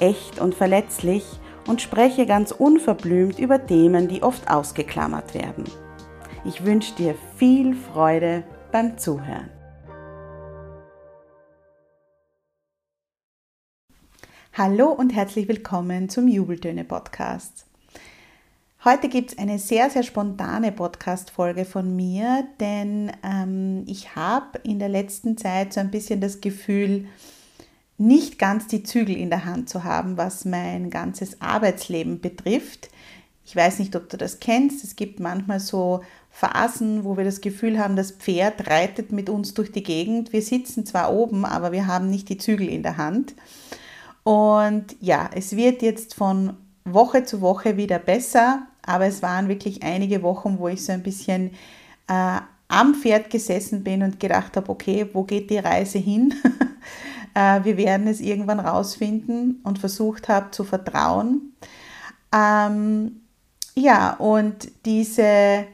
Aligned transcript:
echt 0.00 0.38
und 0.38 0.54
verletzlich 0.54 1.24
und 1.66 1.82
spreche 1.82 2.26
ganz 2.26 2.52
unverblümt 2.52 3.38
über 3.38 3.66
Themen, 3.66 4.08
die 4.08 4.22
oft 4.22 4.48
ausgeklammert 4.50 5.34
werden. 5.34 5.64
Ich 6.44 6.64
wünsche 6.64 6.94
dir 6.94 7.14
viel 7.36 7.74
Freude 7.74 8.44
beim 8.70 8.98
Zuhören. 8.98 9.50
Hallo 14.52 14.88
und 14.88 15.14
herzlich 15.14 15.48
willkommen 15.48 16.08
zum 16.08 16.28
Jubeltöne 16.28 16.84
Podcast. 16.84 17.66
Heute 18.84 19.08
gibt 19.08 19.32
es 19.32 19.38
eine 19.38 19.58
sehr, 19.58 19.90
sehr 19.90 20.04
spontane 20.04 20.70
Podcast-Folge 20.70 21.64
von 21.64 21.94
mir, 21.96 22.46
denn 22.60 23.10
ähm, 23.24 23.82
ich 23.86 24.14
habe 24.14 24.58
in 24.62 24.78
der 24.78 24.88
letzten 24.88 25.36
Zeit 25.36 25.72
so 25.74 25.80
ein 25.80 25.90
bisschen 25.90 26.20
das 26.20 26.40
Gefühl, 26.40 27.06
nicht 27.98 28.38
ganz 28.38 28.66
die 28.66 28.82
Zügel 28.82 29.16
in 29.16 29.30
der 29.30 29.44
Hand 29.44 29.68
zu 29.68 29.84
haben, 29.84 30.16
was 30.16 30.44
mein 30.44 30.90
ganzes 30.90 31.40
Arbeitsleben 31.40 32.20
betrifft. 32.20 32.90
Ich 33.44 33.54
weiß 33.54 33.78
nicht, 33.78 33.94
ob 33.96 34.08
du 34.08 34.16
das 34.16 34.40
kennst. 34.40 34.84
Es 34.84 34.96
gibt 34.96 35.20
manchmal 35.20 35.60
so 35.60 36.02
Phasen, 36.30 37.04
wo 37.04 37.16
wir 37.16 37.24
das 37.24 37.40
Gefühl 37.40 37.78
haben, 37.78 37.96
das 37.96 38.10
Pferd 38.10 38.68
reitet 38.68 39.12
mit 39.12 39.30
uns 39.30 39.54
durch 39.54 39.72
die 39.72 39.82
Gegend. 39.82 40.32
Wir 40.32 40.42
sitzen 40.42 40.84
zwar 40.84 41.12
oben, 41.12 41.44
aber 41.44 41.72
wir 41.72 41.86
haben 41.86 42.10
nicht 42.10 42.28
die 42.28 42.38
Zügel 42.38 42.68
in 42.68 42.82
der 42.82 42.98
Hand. 42.98 43.34
Und 44.22 44.96
ja, 45.00 45.30
es 45.34 45.56
wird 45.56 45.80
jetzt 45.80 46.14
von 46.14 46.54
Woche 46.84 47.24
zu 47.24 47.40
Woche 47.40 47.76
wieder 47.76 47.98
besser, 47.98 48.66
aber 48.82 49.06
es 49.06 49.22
waren 49.22 49.48
wirklich 49.48 49.82
einige 49.82 50.22
Wochen, 50.22 50.58
wo 50.58 50.68
ich 50.68 50.84
so 50.84 50.92
ein 50.92 51.02
bisschen 51.02 51.52
äh, 52.08 52.40
am 52.68 52.94
Pferd 52.94 53.30
gesessen 53.30 53.84
bin 53.84 54.02
und 54.02 54.20
gedacht 54.20 54.56
habe, 54.56 54.68
okay, 54.68 55.08
wo 55.12 55.22
geht 55.22 55.50
die 55.50 55.58
Reise 55.58 55.98
hin? 55.98 56.34
Äh, 57.36 57.64
wir 57.64 57.76
werden 57.76 58.08
es 58.08 58.20
irgendwann 58.20 58.60
rausfinden 58.60 59.60
und 59.62 59.78
versucht 59.78 60.28
habe 60.28 60.52
zu 60.52 60.64
vertrauen. 60.64 61.52
Ähm, 62.34 63.20
ja, 63.74 64.14
und 64.14 64.70
diese, 64.86 65.66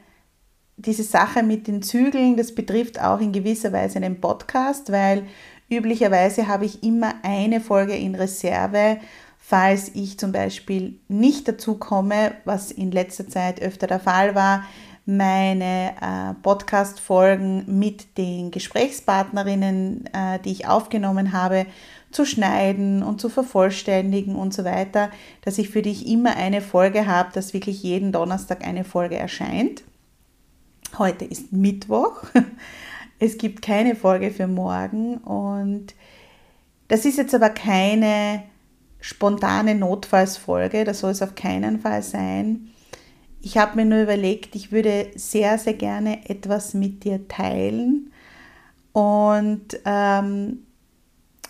diese 0.75 1.03
Sache 1.03 1.41
mit 1.41 1.67
den 1.67 1.81
Zügeln, 1.81 2.35
das 2.35 2.53
betrifft 2.53 3.01
auch 3.01 3.21
in 3.21 3.31
gewisser 3.31 3.71
Weise 3.71 3.95
einen 3.95 4.19
Podcast, 4.19 4.91
weil 4.91 5.25
üblicherweise 5.69 6.47
habe 6.47 6.65
ich 6.65 6.83
immer 6.83 7.13
eine 7.23 7.61
Folge 7.61 7.95
in 7.95 8.15
Reserve, 8.15 8.97
falls 9.39 9.89
ich 9.93 10.19
zum 10.19 10.33
Beispiel 10.33 10.99
nicht 11.07 11.47
dazu 11.47 11.75
komme, 11.75 12.33
was 12.43 12.71
in 12.71 12.91
letzter 12.91 13.29
Zeit 13.29 13.61
öfter 13.61 13.87
der 13.87 14.01
Fall 14.01 14.35
war, 14.35 14.65
meine 15.05 15.95
äh, 16.01 16.33
Podcast-Folgen 16.41 17.65
mit 17.67 18.17
den 18.17 18.51
Gesprächspartnerinnen, 18.51 20.05
äh, 20.13 20.39
die 20.39 20.51
ich 20.51 20.67
aufgenommen 20.67 21.33
habe, 21.33 21.65
zu 22.11 22.25
schneiden 22.25 23.03
und 23.03 23.19
zu 23.19 23.27
vervollständigen 23.27 24.35
und 24.35 24.53
so 24.53 24.63
weiter, 24.63 25.09
dass 25.41 25.57
ich 25.57 25.69
für 25.69 25.81
dich 25.81 26.07
immer 26.07 26.37
eine 26.37 26.61
Folge 26.61 27.05
habe, 27.05 27.31
dass 27.33 27.53
wirklich 27.53 27.83
jeden 27.83 28.11
Donnerstag 28.11 28.65
eine 28.65 28.85
Folge 28.85 29.17
erscheint. 29.17 29.83
Heute 30.97 31.25
ist 31.25 31.51
Mittwoch. 31.51 32.23
Es 33.19 33.37
gibt 33.37 33.61
keine 33.61 33.95
Folge 33.95 34.31
für 34.31 34.47
morgen 34.47 35.17
und 35.19 35.93
das 36.89 37.05
ist 37.05 37.17
jetzt 37.17 37.33
aber 37.33 37.49
keine 37.49 38.43
spontane 38.99 39.75
Notfallsfolge, 39.75 40.83
das 40.83 40.99
soll 40.99 41.11
es 41.11 41.21
auf 41.21 41.33
keinen 41.33 41.79
Fall 41.79 42.03
sein 42.03 42.72
ich 43.43 43.57
habe 43.57 43.75
mir 43.75 43.85
nur 43.85 44.01
überlegt, 44.01 44.55
ich 44.55 44.71
würde 44.71 45.11
sehr, 45.15 45.57
sehr 45.57 45.73
gerne 45.73 46.29
etwas 46.29 46.73
mit 46.73 47.03
dir 47.03 47.27
teilen. 47.27 48.13
Und 48.93 49.79
ähm, 49.83 50.65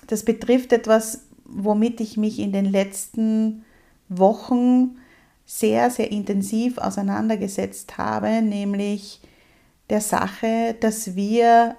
das 0.07 0.25
betrifft 0.25 0.73
etwas, 0.73 1.27
womit 1.45 2.01
ich 2.01 2.17
mich 2.17 2.39
in 2.39 2.51
den 2.51 2.65
letzten 2.65 3.63
Wochen 4.09 4.97
sehr, 5.45 5.91
sehr 5.91 6.11
intensiv 6.11 6.79
auseinandergesetzt 6.79 7.99
habe, 7.99 8.41
nämlich 8.41 9.21
der 9.91 10.01
Sache, 10.01 10.75
dass 10.79 11.15
wir 11.15 11.75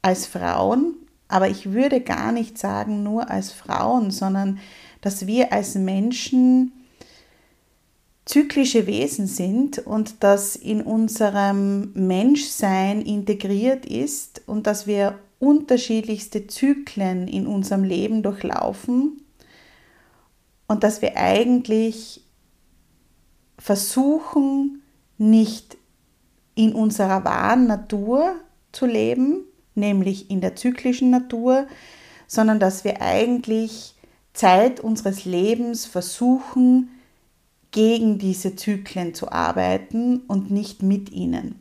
als 0.00 0.26
Frauen, 0.26 0.94
aber 1.28 1.48
ich 1.48 1.72
würde 1.72 2.00
gar 2.00 2.32
nicht 2.32 2.56
sagen 2.56 3.02
nur 3.02 3.28
als 3.28 3.52
Frauen, 3.52 4.10
sondern 4.10 4.60
dass 5.02 5.26
wir 5.26 5.52
als 5.52 5.74
Menschen 5.74 6.72
zyklische 8.26 8.86
Wesen 8.86 9.28
sind 9.28 9.78
und 9.78 10.22
das 10.22 10.56
in 10.56 10.82
unserem 10.82 11.92
Menschsein 11.94 13.00
integriert 13.00 13.86
ist 13.86 14.42
und 14.46 14.66
dass 14.66 14.86
wir 14.86 15.18
unterschiedlichste 15.38 16.46
Zyklen 16.48 17.28
in 17.28 17.46
unserem 17.46 17.84
Leben 17.84 18.22
durchlaufen 18.22 19.22
und 20.66 20.82
dass 20.82 21.02
wir 21.02 21.16
eigentlich 21.16 22.24
versuchen, 23.58 24.82
nicht 25.18 25.78
in 26.56 26.72
unserer 26.72 27.24
wahren 27.24 27.66
Natur 27.66 28.34
zu 28.72 28.86
leben, 28.86 29.44
nämlich 29.74 30.30
in 30.30 30.40
der 30.40 30.56
zyklischen 30.56 31.10
Natur, 31.10 31.66
sondern 32.26 32.58
dass 32.58 32.82
wir 32.82 33.00
eigentlich 33.00 33.94
Zeit 34.34 34.80
unseres 34.80 35.24
Lebens 35.24 35.86
versuchen, 35.86 36.90
gegen 37.76 38.16
diese 38.16 38.56
Zyklen 38.56 39.12
zu 39.12 39.30
arbeiten 39.30 40.20
und 40.28 40.50
nicht 40.50 40.82
mit 40.82 41.12
ihnen. 41.12 41.60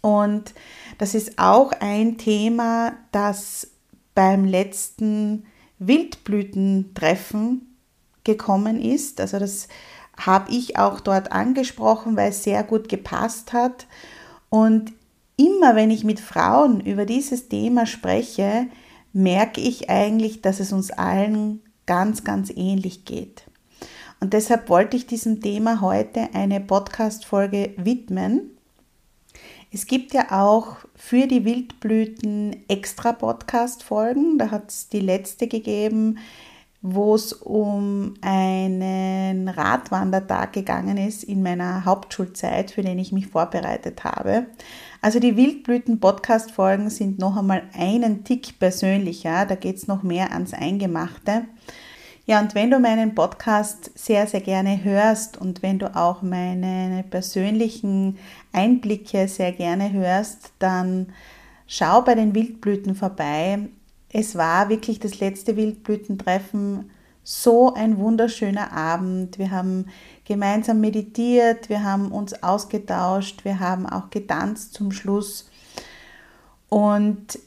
Und 0.00 0.54
das 0.96 1.14
ist 1.14 1.38
auch 1.38 1.72
ein 1.80 2.16
Thema, 2.16 2.94
das 3.12 3.68
beim 4.14 4.46
letzten 4.46 5.44
Wildblütentreffen 5.78 7.76
gekommen 8.24 8.80
ist. 8.80 9.20
Also 9.20 9.38
das 9.38 9.68
habe 10.16 10.50
ich 10.50 10.78
auch 10.78 10.98
dort 10.98 11.30
angesprochen, 11.30 12.16
weil 12.16 12.30
es 12.30 12.42
sehr 12.42 12.64
gut 12.64 12.88
gepasst 12.88 13.52
hat. 13.52 13.86
Und 14.48 14.94
immer 15.36 15.76
wenn 15.76 15.90
ich 15.90 16.04
mit 16.04 16.20
Frauen 16.20 16.80
über 16.80 17.04
dieses 17.04 17.50
Thema 17.50 17.84
spreche, 17.84 18.66
merke 19.12 19.60
ich 19.60 19.90
eigentlich, 19.90 20.40
dass 20.40 20.58
es 20.58 20.72
uns 20.72 20.90
allen 20.90 21.60
ganz, 21.84 22.24
ganz 22.24 22.48
ähnlich 22.48 23.04
geht. 23.04 23.44
Und 24.22 24.34
deshalb 24.34 24.68
wollte 24.68 24.96
ich 24.96 25.08
diesem 25.08 25.40
Thema 25.40 25.80
heute 25.80 26.28
eine 26.32 26.60
Podcast-Folge 26.60 27.70
widmen. 27.76 28.52
Es 29.72 29.86
gibt 29.86 30.14
ja 30.14 30.26
auch 30.30 30.76
für 30.94 31.26
die 31.26 31.44
Wildblüten 31.44 32.54
extra 32.68 33.14
Podcast-Folgen. 33.14 34.38
Da 34.38 34.52
hat 34.52 34.70
es 34.70 34.88
die 34.88 35.00
letzte 35.00 35.48
gegeben, 35.48 36.18
wo 36.82 37.16
es 37.16 37.32
um 37.32 38.14
einen 38.20 39.48
Radwandertag 39.48 40.52
gegangen 40.52 40.98
ist 40.98 41.24
in 41.24 41.42
meiner 41.42 41.84
Hauptschulzeit, 41.84 42.70
für 42.70 42.82
den 42.82 43.00
ich 43.00 43.10
mich 43.10 43.26
vorbereitet 43.26 44.04
habe. 44.04 44.46
Also 45.00 45.18
die 45.18 45.36
Wildblüten-Podcast-Folgen 45.36 46.90
sind 46.90 47.18
noch 47.18 47.36
einmal 47.36 47.64
einen 47.76 48.22
Tick 48.22 48.60
persönlicher. 48.60 49.46
Da 49.46 49.56
geht 49.56 49.78
es 49.78 49.88
noch 49.88 50.04
mehr 50.04 50.30
ans 50.30 50.54
Eingemachte. 50.54 51.42
Ja, 52.24 52.40
und 52.40 52.54
wenn 52.54 52.70
du 52.70 52.78
meinen 52.78 53.16
Podcast 53.16 53.90
sehr, 53.96 54.28
sehr 54.28 54.40
gerne 54.40 54.84
hörst 54.84 55.36
und 55.36 55.60
wenn 55.62 55.80
du 55.80 55.96
auch 55.96 56.22
meine 56.22 57.04
persönlichen 57.10 58.16
Einblicke 58.52 59.26
sehr 59.26 59.50
gerne 59.50 59.92
hörst, 59.92 60.52
dann 60.60 61.12
schau 61.66 62.02
bei 62.02 62.14
den 62.14 62.32
Wildblüten 62.32 62.94
vorbei. 62.94 63.68
Es 64.08 64.36
war 64.36 64.68
wirklich 64.68 65.00
das 65.00 65.18
letzte 65.18 65.56
Wildblütentreffen 65.56 66.90
so 67.24 67.74
ein 67.74 67.98
wunderschöner 67.98 68.72
Abend. 68.72 69.38
Wir 69.38 69.50
haben 69.50 69.86
gemeinsam 70.24 70.80
meditiert, 70.80 71.68
wir 71.68 71.82
haben 71.82 72.12
uns 72.12 72.40
ausgetauscht, 72.42 73.44
wir 73.44 73.58
haben 73.58 73.84
auch 73.88 74.10
getanzt 74.10 74.74
zum 74.74 74.92
Schluss. 74.92 75.50
Und 76.68 77.38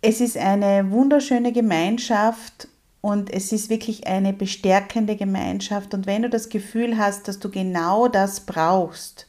es 0.00 0.22
ist 0.22 0.38
eine 0.38 0.90
wunderschöne 0.90 1.52
Gemeinschaft 1.52 2.68
und 3.00 3.32
es 3.32 3.52
ist 3.52 3.70
wirklich 3.70 4.06
eine 4.06 4.32
bestärkende 4.32 5.16
Gemeinschaft. 5.16 5.94
Und 5.94 6.06
wenn 6.06 6.22
du 6.22 6.30
das 6.30 6.48
Gefühl 6.48 6.98
hast, 6.98 7.28
dass 7.28 7.38
du 7.38 7.50
genau 7.50 8.08
das 8.08 8.40
brauchst 8.40 9.26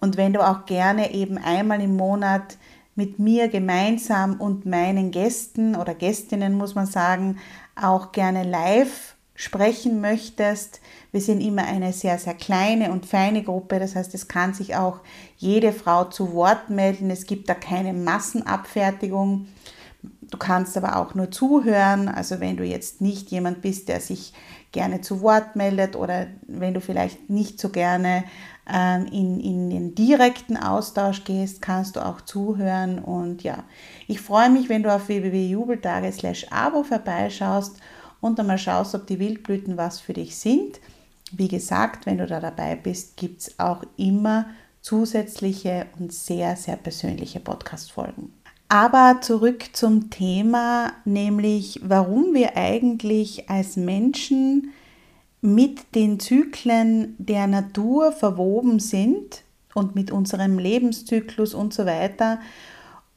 und 0.00 0.16
wenn 0.16 0.32
du 0.32 0.40
auch 0.40 0.66
gerne 0.66 1.12
eben 1.12 1.38
einmal 1.38 1.80
im 1.80 1.96
Monat 1.96 2.56
mit 2.94 3.18
mir 3.18 3.48
gemeinsam 3.48 4.40
und 4.40 4.66
meinen 4.66 5.10
Gästen 5.10 5.76
oder 5.76 5.94
Gästinnen, 5.94 6.54
muss 6.54 6.74
man 6.74 6.86
sagen, 6.86 7.38
auch 7.74 8.12
gerne 8.12 8.42
live 8.42 9.16
sprechen 9.34 10.00
möchtest. 10.00 10.80
Wir 11.10 11.20
sind 11.20 11.40
immer 11.40 11.64
eine 11.64 11.92
sehr, 11.92 12.18
sehr 12.18 12.34
kleine 12.34 12.92
und 12.92 13.06
feine 13.06 13.42
Gruppe. 13.42 13.78
Das 13.78 13.96
heißt, 13.96 14.14
es 14.14 14.28
kann 14.28 14.54
sich 14.54 14.76
auch 14.76 15.00
jede 15.36 15.72
Frau 15.72 16.04
zu 16.04 16.32
Wort 16.34 16.70
melden. 16.70 17.10
Es 17.10 17.26
gibt 17.26 17.48
da 17.48 17.54
keine 17.54 17.92
Massenabfertigung. 17.92 19.46
Du 20.32 20.38
kannst 20.38 20.78
aber 20.78 20.96
auch 20.96 21.14
nur 21.14 21.30
zuhören. 21.30 22.08
Also 22.08 22.40
wenn 22.40 22.56
du 22.56 22.64
jetzt 22.64 23.02
nicht 23.02 23.30
jemand 23.30 23.60
bist, 23.60 23.88
der 23.88 24.00
sich 24.00 24.32
gerne 24.72 25.02
zu 25.02 25.20
Wort 25.20 25.56
meldet 25.56 25.94
oder 25.94 26.26
wenn 26.46 26.72
du 26.72 26.80
vielleicht 26.80 27.28
nicht 27.28 27.60
so 27.60 27.68
gerne 27.68 28.24
ähm, 28.66 29.04
in, 29.12 29.40
in 29.40 29.68
den 29.68 29.94
direkten 29.94 30.56
Austausch 30.56 31.24
gehst, 31.24 31.60
kannst 31.60 31.96
du 31.96 32.00
auch 32.00 32.22
zuhören. 32.22 32.98
Und 32.98 33.42
ja, 33.42 33.62
ich 34.08 34.22
freue 34.22 34.48
mich, 34.48 34.70
wenn 34.70 34.82
du 34.82 34.90
auf 34.90 35.08
www.jubeltage 35.08 36.10
abo 36.50 36.82
vorbeischaust 36.82 37.76
und 38.22 38.40
einmal 38.40 38.56
schaust, 38.56 38.94
ob 38.94 39.06
die 39.06 39.18
Wildblüten 39.18 39.76
was 39.76 40.00
für 40.00 40.14
dich 40.14 40.36
sind. 40.36 40.80
Wie 41.30 41.48
gesagt, 41.48 42.06
wenn 42.06 42.16
du 42.16 42.26
da 42.26 42.40
dabei 42.40 42.74
bist, 42.74 43.18
gibt 43.18 43.42
es 43.42 43.58
auch 43.58 43.82
immer 43.98 44.46
zusätzliche 44.80 45.86
und 45.98 46.10
sehr, 46.10 46.56
sehr 46.56 46.76
persönliche 46.76 47.40
Podcast-Folgen. 47.40 48.32
Aber 48.72 49.20
zurück 49.20 49.66
zum 49.74 50.08
Thema, 50.08 50.94
nämlich 51.04 51.78
warum 51.84 52.32
wir 52.32 52.56
eigentlich 52.56 53.50
als 53.50 53.76
Menschen 53.76 54.72
mit 55.42 55.94
den 55.94 56.18
Zyklen 56.18 57.14
der 57.18 57.46
Natur 57.48 58.12
verwoben 58.12 58.80
sind 58.80 59.42
und 59.74 59.94
mit 59.94 60.10
unserem 60.10 60.58
Lebenszyklus 60.58 61.52
und 61.52 61.74
so 61.74 61.84
weiter 61.84 62.40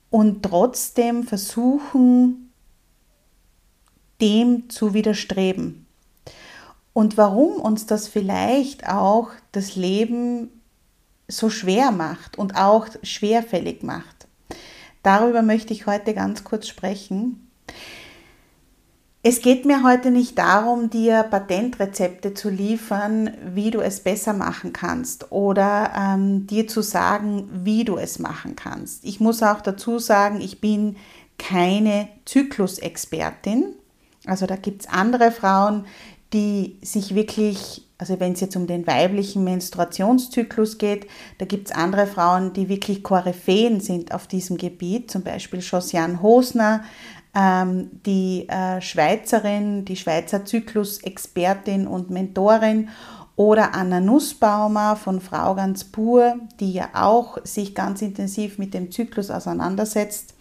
und 0.09 0.43
trotzdem 0.43 1.23
versuchen, 1.23 2.51
dem 4.19 4.69
zu 4.69 4.93
widerstreben. 4.93 5.85
Und 6.91 7.15
warum 7.15 7.61
uns 7.61 7.85
das 7.85 8.09
vielleicht 8.09 8.89
auch 8.89 9.29
das 9.53 9.77
Leben 9.77 10.49
so 11.29 11.49
schwer 11.49 11.91
macht 11.91 12.37
und 12.37 12.57
auch 12.57 12.87
schwerfällig 13.03 13.83
macht. 13.83 14.14
Darüber 15.05 15.43
möchte 15.43 15.71
ich 15.71 15.85
heute 15.85 16.15
ganz 16.15 16.43
kurz 16.43 16.67
sprechen. 16.67 17.47
Es 19.21 19.43
geht 19.43 19.63
mir 19.63 19.83
heute 19.83 20.09
nicht 20.09 20.35
darum, 20.39 20.89
dir 20.89 21.21
Patentrezepte 21.21 22.33
zu 22.33 22.49
liefern, 22.49 23.29
wie 23.53 23.69
du 23.69 23.81
es 23.81 23.99
besser 23.99 24.33
machen 24.33 24.73
kannst 24.73 25.31
oder 25.31 25.91
ähm, 25.95 26.47
dir 26.47 26.67
zu 26.67 26.81
sagen, 26.81 27.47
wie 27.51 27.83
du 27.83 27.97
es 27.97 28.17
machen 28.17 28.55
kannst. 28.55 29.05
Ich 29.05 29.19
muss 29.19 29.43
auch 29.43 29.61
dazu 29.61 29.99
sagen, 29.99 30.41
ich 30.41 30.59
bin 30.59 30.95
keine 31.37 32.07
Zyklusexpertin. 32.25 33.75
Also 34.25 34.47
da 34.47 34.55
gibt 34.55 34.81
es 34.81 34.89
andere 34.89 35.29
Frauen, 35.31 35.85
die 36.33 36.77
sich 36.81 37.13
wirklich, 37.13 37.84
also 37.97 38.19
wenn 38.19 38.33
es 38.33 38.41
jetzt 38.41 38.55
um 38.55 38.67
den 38.67 38.85
weiblichen 38.87 39.43
Menstruationszyklus 39.43 40.77
geht, 40.77 41.07
da 41.37 41.45
gibt 41.45 41.69
es 41.69 41.75
andere 41.75 42.07
Frauen, 42.07 42.53
die 42.53 42.67
wirklich 42.67 43.03
Koryphäen 43.03 43.79
sind 43.79 44.13
auf 44.13 44.27
diesem 44.27 44.57
Gebiet, 44.57 45.09
zum 45.09 45.23
Beispiel 45.23 45.61
Josiane 45.61 46.21
Hosner, 46.21 46.83
ähm, 47.33 47.89
die 48.05 48.47
äh, 48.49 48.81
Schweizerin, 48.81 49.85
die 49.85 49.95
Schweizer 49.95 50.45
Zyklus-Expertin 50.45 51.87
und 51.87 52.09
Mentorin 52.09 52.89
oder 53.35 53.75
Anna 53.75 53.99
Nussbaumer 53.99 54.95
von 54.95 55.19
Frau 55.19 55.55
ganz 55.55 55.83
pur, 55.83 56.35
die 56.59 56.71
ja 56.71 56.89
auch 56.93 57.37
sich 57.43 57.75
ganz 57.75 58.01
intensiv 58.01 58.57
mit 58.57 58.73
dem 58.73 58.91
Zyklus 58.91 59.29
auseinandersetzt. 59.29 60.34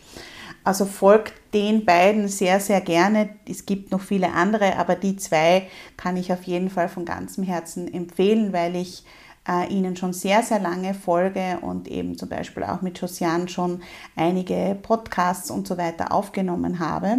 Also 0.65 0.87
folgt 0.87 1.35
den 1.53 1.85
beiden 1.85 2.27
sehr, 2.27 2.59
sehr 2.59 2.81
gerne. 2.81 3.29
Es 3.47 3.67
gibt 3.67 3.93
noch 3.93 4.01
viele 4.01 4.33
andere, 4.33 4.77
aber 4.77 4.95
die 4.95 5.17
zwei 5.17 5.69
kann 5.99 6.17
ich 6.17 6.33
auf 6.33 6.45
jeden 6.45 6.71
Fall 6.71 6.89
von 6.89 7.05
ganzem 7.05 7.45
Herzen 7.45 7.93
empfehlen, 7.93 8.55
weil 8.55 8.75
ich 8.75 9.05
äh, 9.47 9.69
Ihnen 9.69 9.95
schon 9.95 10.15
sehr, 10.15 10.43
sehr 10.43 10.59
lange 10.59 10.95
folge 10.95 11.59
und 11.61 11.87
eben 11.87 12.17
zum 12.17 12.31
Beispiel 12.31 12.65
auch 12.65 12.81
mit 12.81 12.99
Josiane 12.99 13.49
schon 13.49 13.83
einige 14.17 14.77
Podcasts 14.81 15.51
und 15.51 15.69
so 15.69 15.77
weiter 15.77 16.13
aufgenommen 16.13 16.79
habe. 16.79 17.19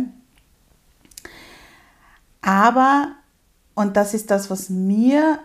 Aber, 2.41 3.11
und 3.75 3.95
das 3.95 4.15
ist 4.15 4.31
das, 4.31 4.49
was 4.49 4.69
mir 4.69 5.39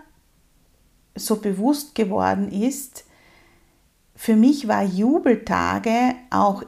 so 1.15 1.37
bewusst 1.37 1.95
geworden 1.95 2.51
ist, 2.51 3.05
für 4.17 4.37
mich 4.37 4.69
war 4.69 4.83
Jubeltage 4.83 6.15
auch 6.31 6.63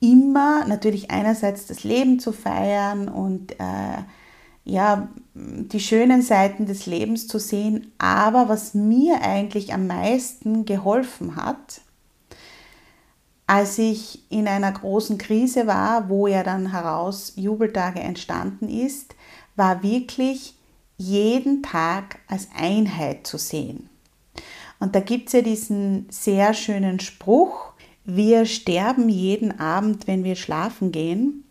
immer 0.00 0.66
natürlich 0.66 1.10
einerseits 1.10 1.66
das 1.66 1.84
Leben 1.84 2.18
zu 2.18 2.32
feiern 2.32 3.08
und 3.08 3.52
äh, 3.52 4.02
ja, 4.64 5.08
die 5.34 5.80
schönen 5.80 6.22
Seiten 6.22 6.66
des 6.66 6.86
Lebens 6.86 7.28
zu 7.28 7.38
sehen. 7.38 7.92
Aber 7.98 8.48
was 8.48 8.74
mir 8.74 9.22
eigentlich 9.22 9.72
am 9.72 9.86
meisten 9.86 10.64
geholfen 10.64 11.36
hat, 11.36 11.80
als 13.46 13.78
ich 13.78 14.30
in 14.30 14.48
einer 14.48 14.72
großen 14.72 15.18
Krise 15.18 15.68
war, 15.68 16.08
wo 16.08 16.26
ja 16.26 16.42
dann 16.42 16.72
heraus 16.72 17.34
Jubeltage 17.36 18.00
entstanden 18.00 18.68
ist, 18.68 19.14
war 19.54 19.84
wirklich 19.84 20.54
jeden 20.96 21.62
Tag 21.62 22.18
als 22.26 22.48
Einheit 22.56 23.26
zu 23.26 23.38
sehen. 23.38 23.88
Und 24.80 24.94
da 24.94 25.00
gibt 25.00 25.28
es 25.28 25.32
ja 25.32 25.42
diesen 25.42 26.06
sehr 26.10 26.54
schönen 26.54 27.00
Spruch, 27.00 27.72
wir 28.06 28.46
sterben 28.46 29.08
jeden 29.08 29.58
Abend, 29.58 30.06
wenn 30.06 30.22
wir 30.24 30.36
schlafen 30.36 30.92
gehen 30.92 31.44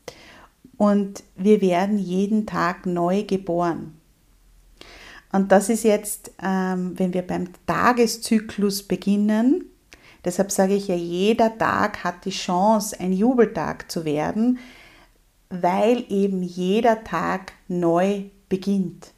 und 0.77 1.23
wir 1.35 1.61
werden 1.61 1.99
jeden 1.99 2.45
Tag 2.45 2.85
neu 2.85 3.23
geboren. 3.23 3.99
Und 5.31 5.51
das 5.51 5.67
ist 5.67 5.83
jetzt, 5.83 6.31
ähm, 6.41 6.97
wenn 6.97 7.13
wir 7.13 7.23
beim 7.23 7.49
Tageszyklus 7.67 8.83
beginnen, 8.83 9.65
deshalb 10.23 10.49
sage 10.49 10.75
ich 10.75 10.87
ja, 10.87 10.95
jeder 10.95 11.57
Tag 11.57 12.05
hat 12.05 12.23
die 12.23 12.29
Chance, 12.29 12.97
ein 13.01 13.11
Jubeltag 13.11 13.91
zu 13.91 14.05
werden, 14.05 14.59
weil 15.49 16.05
eben 16.09 16.41
jeder 16.41 17.03
Tag 17.03 17.51
neu 17.67 18.23
beginnt. 18.47 19.11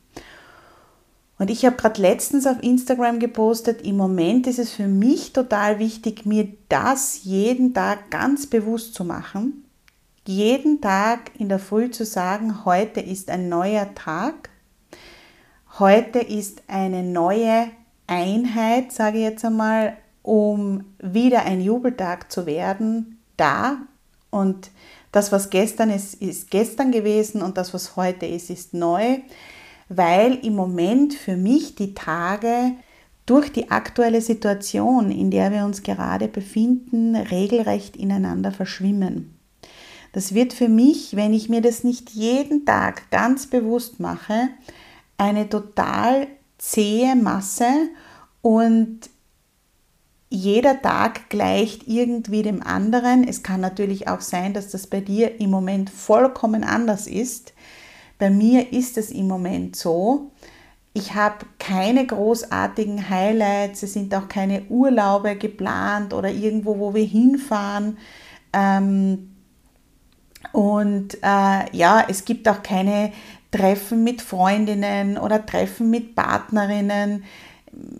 Und 1.40 1.52
ich 1.52 1.66
habe 1.66 1.76
gerade 1.76 2.02
letztens 2.02 2.48
auf 2.48 2.62
Instagram 2.64 3.20
gepostet, 3.20 3.84
im 3.84 3.98
Moment 3.98 4.48
ist 4.48 4.58
es 4.58 4.72
für 4.72 4.88
mich 4.88 5.34
total 5.34 5.78
wichtig, 5.78 6.26
mir 6.26 6.48
das 6.68 7.24
jeden 7.24 7.74
Tag 7.74 8.10
ganz 8.10 8.48
bewusst 8.48 8.96
zu 8.96 9.06
machen. 9.06 9.64
Jeden 10.26 10.82
Tag 10.82 11.32
in 11.38 11.48
der 11.48 11.60
Früh 11.60 11.92
zu 11.92 12.06
sagen, 12.06 12.66
heute 12.66 13.00
ist 13.00 13.30
ein 13.30 13.50
neuer 13.50 13.94
Tag, 13.94 14.50
heute 15.80 16.20
ist 16.20 16.64
eine 16.68 17.04
neue 17.04 17.70
Einheit, 18.08 18.92
sage 18.92 19.20
ich 19.20 19.24
jetzt 19.24 19.46
einmal, 19.46 19.96
um 20.24 20.86
wieder 21.00 21.44
ein 21.44 21.62
Jubeltag 21.62 22.32
zu 22.32 22.46
werden, 22.46 23.20
da. 23.38 23.78
Und 24.32 24.72
das, 25.12 25.32
was 25.32 25.50
gestern 25.50 25.92
ist, 25.92 26.16
ist 26.16 26.52
gestern 26.52 26.92
gewesen 26.92 27.42
und 27.42 27.58
das, 27.58 27.74
was 27.74 27.96
heute 27.96 28.26
ist, 28.26 28.50
ist 28.50 28.74
neu, 28.74 29.20
weil 29.90 30.36
im 30.46 30.56
Moment 30.56 31.14
für 31.14 31.38
mich 31.38 31.76
die 31.76 31.94
Tage 31.94 32.74
durch 33.26 33.52
die 33.52 33.72
aktuelle 33.72 34.22
Situation, 34.22 35.12
in 35.12 35.32
der 35.32 35.52
wir 35.52 35.66
uns 35.66 35.84
gerade 35.84 36.28
befinden, 36.28 37.16
regelrecht 37.16 37.98
ineinander 37.98 38.52
verschwimmen. 38.52 39.38
Das 40.14 40.34
wird 40.34 40.54
für 40.54 40.70
mich, 40.70 41.16
wenn 41.16 41.34
ich 41.34 41.50
mir 41.50 41.62
das 41.62 41.84
nicht 41.84 42.12
jeden 42.12 42.66
Tag 42.66 43.12
ganz 43.12 43.48
bewusst 43.48 44.00
mache, 44.00 44.50
eine 45.18 45.50
total 45.50 46.28
zähe 46.58 47.16
Masse 47.16 47.70
und 48.42 49.10
jeder 50.30 50.82
Tag 50.82 51.30
gleicht 51.30 51.88
irgendwie 51.88 52.44
dem 52.44 52.62
anderen. 52.62 53.28
Es 53.28 53.44
kann 53.44 53.62
natürlich 53.62 54.08
auch 54.08 54.22
sein, 54.22 54.54
dass 54.54 54.70
das 54.70 54.88
bei 54.88 55.02
dir 55.02 55.40
im 55.40 55.50
Moment 55.50 55.90
vollkommen 55.90 56.64
anders 56.64 57.08
ist. 57.08 57.54
Bei 58.20 58.30
mir 58.30 58.74
ist 58.74 58.98
es 58.98 59.12
im 59.12 59.28
Moment 59.28 59.76
so. 59.76 60.32
Ich 60.94 61.14
habe 61.14 61.46
keine 61.60 62.08
großartigen 62.08 63.10
Highlights, 63.10 63.84
es 63.84 63.94
sind 63.94 64.16
auch 64.16 64.28
keine 64.28 64.64
Urlaube 64.64 65.36
geplant 65.36 66.14
oder 66.14 66.32
irgendwo, 66.32 66.80
wo 66.80 66.96
wir 66.96 67.06
hinfahren. 67.06 67.98
Ähm, 68.52 69.30
und 70.54 71.16
äh, 71.22 71.76
ja, 71.78 72.06
es 72.08 72.26
gibt 72.26 72.48
auch 72.48 72.64
keine 72.64 73.12
Treffen 73.52 74.04
mit 74.04 74.22
Freundinnen 74.22 75.18
oder 75.18 75.46
Treffen 75.46 75.90
mit 75.90 76.16
Partnerinnen. 76.16 77.24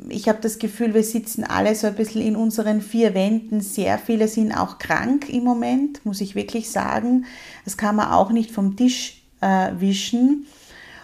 Ich 0.10 0.28
habe 0.28 0.40
das 0.42 0.58
Gefühl, 0.58 0.94
wir 0.96 1.04
sitzen 1.04 1.44
alle 1.44 1.76
so 1.76 1.88
ein 1.88 1.96
bisschen 1.96 2.22
in 2.22 2.36
unseren 2.36 2.82
vier 2.82 3.14
Wänden. 3.14 3.62
Sehr 3.62 4.00
viele 4.00 4.28
sind 4.28 4.52
auch 4.52 4.80
krank 4.80 5.30
im 5.30 5.44
Moment, 5.44 6.04
muss 6.04 6.22
ich 6.22 6.34
wirklich 6.34 6.72
sagen. 6.72 7.26
Das 7.64 7.78
kann 7.78 7.96
man 7.96 8.12
auch 8.12 8.32
nicht 8.32 8.50
vom 8.50 8.76
Tisch 8.76 9.17
äh, 9.42 9.72
wischen. 9.78 10.48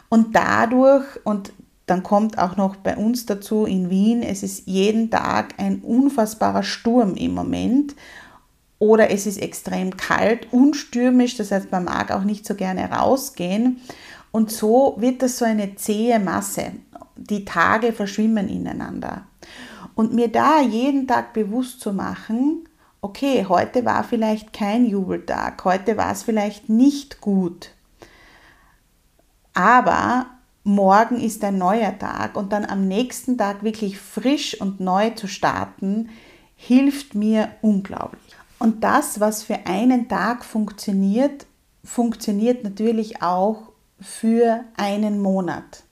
Und 0.09 0.35
dadurch, 0.35 1.05
und 1.23 1.53
dann 1.85 2.03
kommt 2.03 2.37
auch 2.37 2.55
noch 2.55 2.75
bei 2.75 2.95
uns 2.95 3.25
dazu 3.25 3.65
in 3.65 3.89
Wien, 3.89 4.23
es 4.23 4.43
ist 4.43 4.67
jeden 4.67 5.09
Tag 5.09 5.55
ein 5.57 5.81
unfassbarer 5.81 6.63
Sturm 6.63 7.15
im 7.15 7.33
Moment 7.33 7.95
oder 8.79 9.11
es 9.11 9.25
ist 9.25 9.41
extrem 9.41 9.95
kalt, 9.97 10.51
unstürmisch, 10.51 11.37
das 11.37 11.51
heißt, 11.51 11.71
man 11.71 11.85
mag 11.85 12.11
auch 12.11 12.23
nicht 12.23 12.45
so 12.45 12.55
gerne 12.55 12.91
rausgehen. 12.91 13.81
Und 14.31 14.51
so 14.51 14.95
wird 14.97 15.21
das 15.21 15.37
so 15.37 15.45
eine 15.45 15.75
zähe 15.75 16.19
Masse. 16.19 16.71
Die 17.15 17.45
Tage 17.45 17.93
verschwimmen 17.93 18.49
ineinander. 18.49 19.23
Und 19.95 20.13
mir 20.13 20.27
da 20.27 20.59
jeden 20.59 21.07
Tag 21.07 21.33
bewusst 21.33 21.79
zu 21.79 21.93
machen, 21.93 22.67
okay, 23.01 23.45
heute 23.47 23.85
war 23.85 24.03
vielleicht 24.03 24.53
kein 24.53 24.85
Jubeltag, 24.85 25.63
heute 25.65 25.97
war 25.97 26.11
es 26.11 26.23
vielleicht 26.23 26.69
nicht 26.69 27.21
gut, 27.21 27.71
aber 29.53 30.27
morgen 30.63 31.19
ist 31.19 31.43
ein 31.43 31.57
neuer 31.57 31.97
Tag 31.97 32.37
und 32.37 32.53
dann 32.53 32.65
am 32.65 32.87
nächsten 32.87 33.37
Tag 33.37 33.63
wirklich 33.63 33.99
frisch 33.99 34.59
und 34.59 34.79
neu 34.79 35.09
zu 35.11 35.27
starten, 35.27 36.09
hilft 36.55 37.15
mir 37.15 37.49
unglaublich. 37.61 38.21
Und 38.59 38.83
das, 38.83 39.19
was 39.19 39.43
für 39.43 39.65
einen 39.65 40.07
Tag 40.07 40.45
funktioniert, 40.45 41.45
funktioniert 41.83 42.63
natürlich 42.63 43.21
auch 43.21 43.73
für 43.99 44.63
einen 44.77 45.21
Monat. 45.21 45.83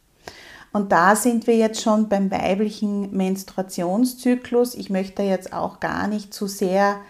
Und 0.73 0.93
da 0.93 1.17
sind 1.17 1.47
wir 1.47 1.57
jetzt 1.57 1.81
schon 1.81 2.07
beim 2.07 2.31
weiblichen 2.31 3.11
Menstruationszyklus. 3.15 4.75
Ich 4.75 4.89
möchte 4.89 5.21
jetzt 5.21 5.51
auch 5.51 5.81
gar 5.81 6.07
nicht 6.07 6.33
zu 6.33 6.47
sehr 6.47 7.01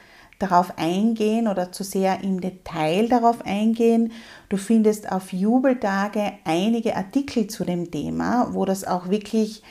darauf 0.41 0.77
eingehen 0.77 1.47
oder 1.47 1.71
zu 1.71 1.83
sehr 1.83 2.23
im 2.23 2.41
Detail 2.41 3.07
darauf 3.07 3.45
eingehen. 3.45 4.11
Du 4.49 4.57
findest 4.57 5.11
auf 5.11 5.33
Jubeltage 5.33 6.33
einige 6.45 6.95
Artikel 6.95 7.47
zu 7.47 7.63
dem 7.63 7.91
Thema, 7.91 8.49
wo 8.51 8.65
das 8.65 8.85
auch 8.85 9.09
wirklich 9.09 9.63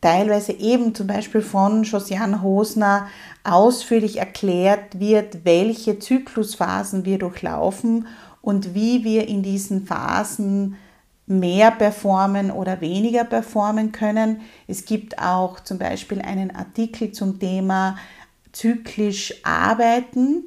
teilweise 0.00 0.52
eben 0.52 0.94
zum 0.94 1.06
Beispiel 1.06 1.42
von 1.42 1.82
Josiane 1.82 2.42
Hosner 2.42 3.08
ausführlich 3.44 4.18
erklärt 4.18 4.98
wird, 4.98 5.44
welche 5.44 5.98
Zyklusphasen 5.98 7.04
wir 7.04 7.18
durchlaufen 7.18 8.06
und 8.42 8.74
wie 8.74 9.04
wir 9.04 9.28
in 9.28 9.42
diesen 9.42 9.86
Phasen 9.86 10.76
mehr 11.26 11.70
performen 11.70 12.50
oder 12.50 12.80
weniger 12.80 13.24
performen 13.24 13.92
können. 13.92 14.40
Es 14.66 14.84
gibt 14.84 15.18
auch 15.20 15.60
zum 15.60 15.78
Beispiel 15.78 16.20
einen 16.20 16.50
Artikel 16.50 17.12
zum 17.12 17.38
Thema 17.38 17.96
zyklisch 18.52 19.34
arbeiten, 19.44 20.44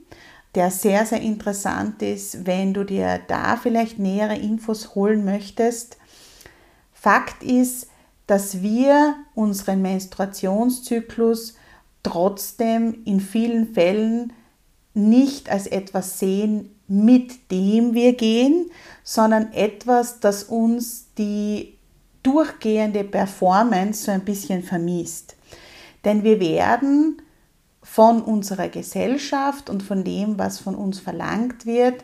der 0.55 0.69
sehr, 0.71 1.05
sehr 1.05 1.21
interessant 1.21 2.01
ist, 2.01 2.45
wenn 2.45 2.73
du 2.73 2.83
dir 2.83 3.19
da 3.27 3.57
vielleicht 3.57 3.99
nähere 3.99 4.37
Infos 4.37 4.95
holen 4.95 5.25
möchtest. 5.25 5.97
Fakt 6.91 7.43
ist, 7.43 7.87
dass 8.27 8.61
wir 8.61 9.15
unseren 9.35 9.81
Menstruationszyklus 9.81 11.55
trotzdem 12.03 13.03
in 13.05 13.19
vielen 13.19 13.73
Fällen 13.73 14.33
nicht 14.93 15.49
als 15.49 15.67
etwas 15.67 16.19
sehen, 16.19 16.69
mit 16.87 17.51
dem 17.51 17.93
wir 17.93 18.13
gehen, 18.13 18.69
sondern 19.03 19.51
etwas, 19.53 20.19
das 20.19 20.43
uns 20.43 21.07
die 21.17 21.77
durchgehende 22.21 23.03
Performance 23.03 24.03
so 24.05 24.11
ein 24.11 24.23
bisschen 24.23 24.63
vermisst. 24.63 25.35
Denn 26.05 26.23
wir 26.23 26.39
werden 26.39 27.21
von 27.83 28.21
unserer 28.21 28.69
Gesellschaft 28.69 29.69
und 29.69 29.83
von 29.83 30.03
dem, 30.03 30.39
was 30.39 30.59
von 30.59 30.73
uns 30.73 30.99
verlangt 30.99 31.65
wird, 31.65 32.03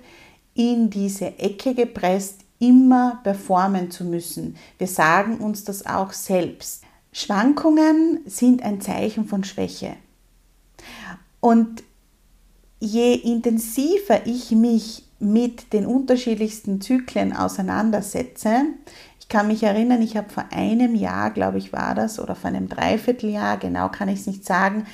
in 0.54 0.90
diese 0.90 1.40
Ecke 1.40 1.74
gepresst, 1.74 2.42
immer 2.60 3.22
performen 3.24 3.90
zu 3.90 4.04
müssen. 4.04 4.58
Wir 4.78 4.88
sagen 4.88 5.38
uns 5.38 5.64
das 5.64 5.86
auch 5.86 6.12
selbst. 6.12 6.84
Schwankungen 7.14 8.20
sind 8.26 8.62
ein 8.62 8.82
Zeichen 8.82 9.26
von 9.26 9.44
Schwäche. 9.44 9.96
Und 11.40 11.84
je 12.80 13.14
intensiver 13.14 14.26
ich 14.28 14.52
mich 14.52 15.06
mit 15.20 15.74
den 15.74 15.86
unterschiedlichsten 15.86 16.82
Zyklen 16.82 17.36
auseinandersetze, 17.36 18.66
ich 19.20 19.28
kann 19.30 19.48
mich 19.48 19.64
erinnern, 19.64 20.02
ich 20.02 20.18
habe 20.18 20.30
vor 20.30 20.46
einem 20.52 20.96
Jahr, 20.96 21.32
glaube 21.32 21.58
ich, 21.58 21.72
war 21.72 21.96
das, 21.96 22.20
oder 22.20 22.36
vor 22.36 22.50
einem 22.50 22.68
Dreivierteljahr, 22.68 23.58
genau 23.58 23.90
kann 23.90 24.10
ich 24.10 24.22
es 24.22 24.28
nicht 24.28 24.46
sagen, 24.46 24.86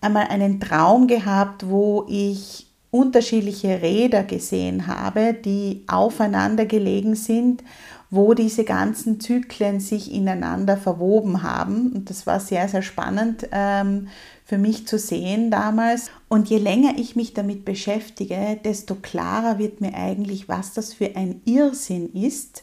einmal 0.00 0.28
einen 0.28 0.60
Traum 0.60 1.06
gehabt, 1.06 1.68
wo 1.68 2.06
ich 2.08 2.66
unterschiedliche 2.90 3.82
Räder 3.82 4.22
gesehen 4.24 4.86
habe, 4.86 5.34
die 5.34 5.84
aufeinander 5.86 6.64
gelegen 6.64 7.14
sind, 7.14 7.62
wo 8.10 8.32
diese 8.32 8.64
ganzen 8.64 9.20
Zyklen 9.20 9.80
sich 9.80 10.12
ineinander 10.12 10.78
verwoben 10.78 11.42
haben. 11.42 11.92
Und 11.92 12.08
das 12.08 12.26
war 12.26 12.40
sehr, 12.40 12.66
sehr 12.68 12.80
spannend 12.80 13.46
ähm, 13.52 14.08
für 14.44 14.56
mich 14.56 14.86
zu 14.86 14.98
sehen 14.98 15.50
damals. 15.50 16.10
Und 16.28 16.48
je 16.48 16.56
länger 16.56 16.94
ich 16.96 17.16
mich 17.16 17.34
damit 17.34 17.66
beschäftige, 17.66 18.58
desto 18.64 18.94
klarer 18.94 19.58
wird 19.58 19.82
mir 19.82 19.92
eigentlich, 19.92 20.48
was 20.48 20.72
das 20.72 20.94
für 20.94 21.16
ein 21.16 21.42
Irrsinn 21.44 22.10
ist, 22.14 22.62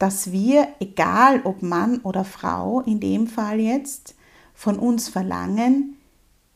dass 0.00 0.32
wir, 0.32 0.66
egal 0.80 1.42
ob 1.44 1.62
Mann 1.62 1.98
oder 1.98 2.24
Frau, 2.24 2.80
in 2.80 2.98
dem 2.98 3.28
Fall 3.28 3.60
jetzt, 3.60 4.16
von 4.54 4.76
uns 4.76 5.08
verlangen, 5.08 5.97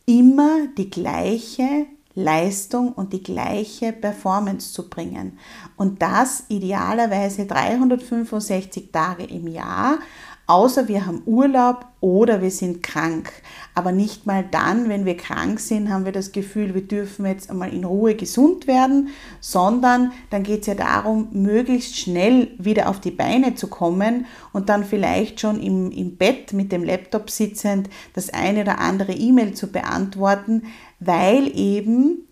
immer 0.06 0.66
die 0.76 0.90
gleiche 0.90 1.87
Leistung 2.14 2.92
und 2.92 3.12
die 3.12 3.23
gleiche 3.23 3.92
Performance 3.92 4.73
zu 4.73 4.88
bringen. 4.88 5.38
Und 5.76 6.02
das 6.02 6.44
idealerweise 6.49 7.47
365 7.47 8.90
Tage 8.92 9.25
im 9.25 9.49
Jahr, 9.49 9.99
außer 10.46 10.88
wir 10.88 11.06
haben 11.06 11.22
Urlaub 11.25 11.87
oder 12.00 12.42
wir 12.42 12.50
sind 12.50 12.82
krank. 12.82 13.32
Aber 13.75 13.92
nicht 13.92 14.26
mal 14.26 14.44
dann, 14.50 14.88
wenn 14.88 15.06
wir 15.06 15.16
krank 15.16 15.61
sind, 15.61 15.90
haben 15.90 16.04
wir 16.04 16.12
das 16.12 16.32
Gefühl, 16.32 16.75
wir 16.75 16.82
dürfen 16.82 17.25
jetzt 17.25 17.50
einmal 17.50 17.72
in 17.72 17.84
Ruhe 17.84 18.14
gesund 18.14 18.66
werden, 18.66 19.08
sondern 19.40 20.12
dann 20.30 20.42
geht 20.42 20.62
es 20.62 20.66
ja 20.66 20.75
darum, 20.75 21.28
möglichst 21.32 21.96
schnell 21.96 22.49
wieder 22.58 22.88
auf 22.88 23.00
die 23.00 23.11
Beine 23.11 23.54
zu 23.54 23.68
kommen 23.68 24.26
und 24.52 24.68
dann 24.68 24.84
vielleicht 24.84 25.40
schon 25.40 25.61
im, 25.61 25.90
im 25.90 26.16
Bett 26.16 26.52
mit 26.52 26.72
dem 26.72 26.84
Laptop 26.84 27.30
sitzend 27.30 27.88
das 28.14 28.30
eine 28.30 28.62
oder 28.62 28.78
andere 28.78 29.12
E-Mail 29.12 29.54
zu 29.54 29.68
beantworten, 29.68 30.64
weil 31.00 31.56
eben 31.56 32.26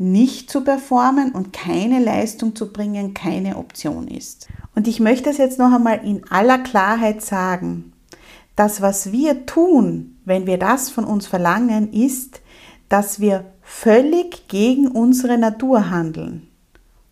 nicht 0.00 0.50
zu 0.50 0.62
performen 0.62 1.32
und 1.32 1.52
keine 1.52 2.02
Leistung 2.02 2.56
zu 2.56 2.72
bringen 2.72 3.12
keine 3.12 3.58
Option 3.58 4.08
ist. 4.08 4.48
Und 4.74 4.88
ich 4.88 4.98
möchte 4.98 5.28
es 5.28 5.36
jetzt 5.36 5.58
noch 5.58 5.72
einmal 5.74 6.00
in 6.02 6.22
aller 6.30 6.58
Klarheit 6.58 7.20
sagen. 7.20 7.92
Das, 8.56 8.80
was 8.80 9.12
wir 9.12 9.44
tun, 9.44 10.16
wenn 10.24 10.46
wir 10.46 10.56
das 10.56 10.88
von 10.88 11.04
uns 11.04 11.26
verlangen, 11.26 11.92
ist, 11.92 12.40
dass 12.88 13.20
wir 13.20 13.44
völlig 13.60 14.48
gegen 14.48 14.88
unsere 14.88 15.36
Natur 15.36 15.90
handeln. 15.90 16.48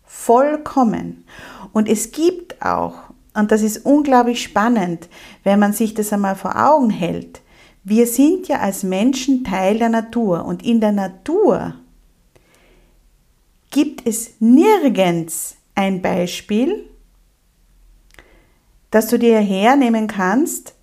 Vollkommen. 0.03 1.25
Und 1.71 1.87
es 1.87 2.11
gibt 2.11 2.59
auch, 2.65 2.95
und 3.35 3.51
das 3.51 3.61
ist 3.61 3.85
unglaublich 3.85 4.41
spannend, 4.41 5.09
wenn 5.43 5.59
man 5.59 5.73
sich 5.73 5.93
das 5.93 6.11
einmal 6.11 6.35
vor 6.35 6.55
Augen 6.55 6.89
hält, 6.89 7.41
wir 7.83 8.07
sind 8.07 8.47
ja 8.47 8.61
als 8.61 8.81
Menschen 8.81 9.43
Teil 9.43 9.77
der 9.77 9.89
Natur 9.89 10.43
und 10.45 10.65
in 10.65 10.79
der 10.79 10.91
Natur 10.91 11.75
gibt 13.79 14.05
es 14.05 14.31
nirgends 14.41 15.55
ein 15.73 16.01
Beispiel, 16.01 16.85
das 18.91 19.07
du 19.07 19.17
dir 19.17 19.39
hernehmen 19.39 20.07
kannst, 20.07 20.75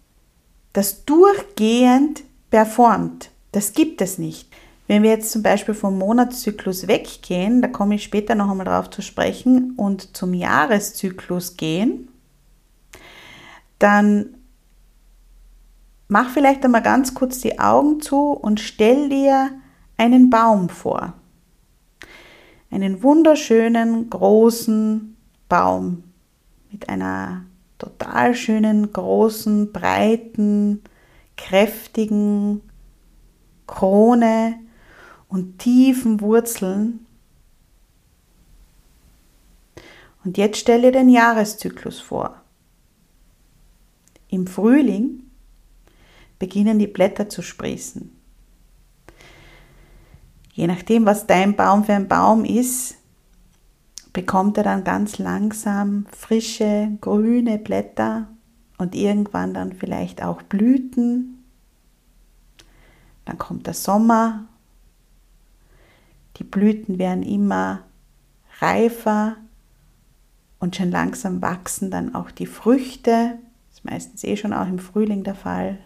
das 0.73 1.05
durchgehend 1.05 2.25
performt. 2.49 3.31
Das 3.53 3.75
gibt 3.75 4.01
es 4.01 4.17
nicht. 4.17 4.49
Wenn 4.87 5.03
wir 5.03 5.11
jetzt 5.11 5.31
zum 5.31 5.43
Beispiel 5.43 5.75
vom 5.75 5.99
Monatszyklus 5.99 6.89
weggehen, 6.89 7.61
da 7.61 7.69
komme 7.69 7.97
ich 7.97 8.03
später 8.03 8.35
noch 8.35 8.49
einmal 8.49 8.65
darauf 8.65 8.89
zu 8.89 9.03
sprechen, 9.03 9.75
und 9.77 10.17
zum 10.17 10.33
Jahreszyklus 10.33 11.59
gehen, 11.59 12.09
dann 13.79 14.39
mach 16.09 16.31
vielleicht 16.31 16.65
einmal 16.65 16.83
ganz 16.83 17.13
kurz 17.13 17.41
die 17.41 17.59
Augen 17.59 18.01
zu 18.01 18.31
und 18.31 18.59
stell 18.59 19.11
dir 19.11 19.51
einen 19.99 20.31
Baum 20.31 20.71
vor. 20.71 21.13
Einen 22.71 23.03
wunderschönen, 23.03 24.11
großen 24.11 25.17
Baum 25.49 26.05
mit 26.71 26.89
einer 26.89 27.45
total 27.79 28.35
schönen, 28.35 28.93
großen, 28.93 29.73
breiten, 29.73 30.83
kräftigen 31.37 32.63
Krone 33.67 34.59
und 35.29 35.59
tiefen 35.59 36.21
Wurzeln. 36.21 37.07
Und 40.25 40.39
jetzt 40.39 40.59
stelle 40.59 40.91
den 40.91 41.09
Jahreszyklus 41.09 42.01
vor. 42.01 42.41
Im 44.29 44.47
Frühling 44.47 45.23
beginnen 46.39 46.79
die 46.79 46.89
Blätter 46.89 47.29
zu 47.29 47.43
sprießen. 47.43 48.16
Je 50.57 50.67
nachdem, 50.67 51.05
was 51.05 51.27
dein 51.27 51.55
Baum 51.55 51.85
für 51.85 51.93
ein 51.93 52.09
Baum 52.09 52.47
ist, 52.47 52.97
bekommt 54.15 54.57
er 54.57 54.65
dann 54.65 54.85
ganz 54.85 55.19
langsam 55.19 56.07
frische, 56.11 56.97
grüne 57.03 57.59
Blätter 57.59 58.29
und 58.79 58.95
irgendwann 58.95 59.53
dann 59.53 59.75
vielleicht 59.75 60.23
auch 60.23 60.41
Blüten. 60.41 61.45
Dann 63.27 63.37
kommt 63.37 63.67
der 63.67 63.75
Sommer. 63.75 64.47
Die 66.39 66.45
Blüten 66.45 66.99
werden 66.99 67.23
immer 67.23 67.83
reifer 68.59 69.37
und 70.59 70.75
schon 70.75 70.91
langsam 70.91 71.43
wachsen 71.43 71.91
dann 71.91 72.15
auch 72.15 72.31
die 72.31 72.47
Früchte. 72.47 73.39
Das 73.69 73.81
ist 73.81 73.85
meistens 73.85 74.25
eh 74.25 74.39
schon 74.39 74.55
auch 74.55 74.67
im 74.67 74.79
Frühling 74.79 75.23
der 75.23 75.35
Fall. 75.35 75.81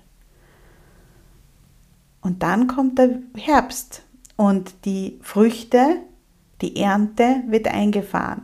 Und 2.20 2.44
dann 2.44 2.68
kommt 2.68 3.00
der 3.00 3.18
Herbst 3.36 4.04
und 4.40 4.86
die 4.86 5.18
Früchte, 5.20 6.00
die 6.62 6.80
Ernte 6.80 7.42
wird 7.48 7.68
eingefahren. 7.68 8.40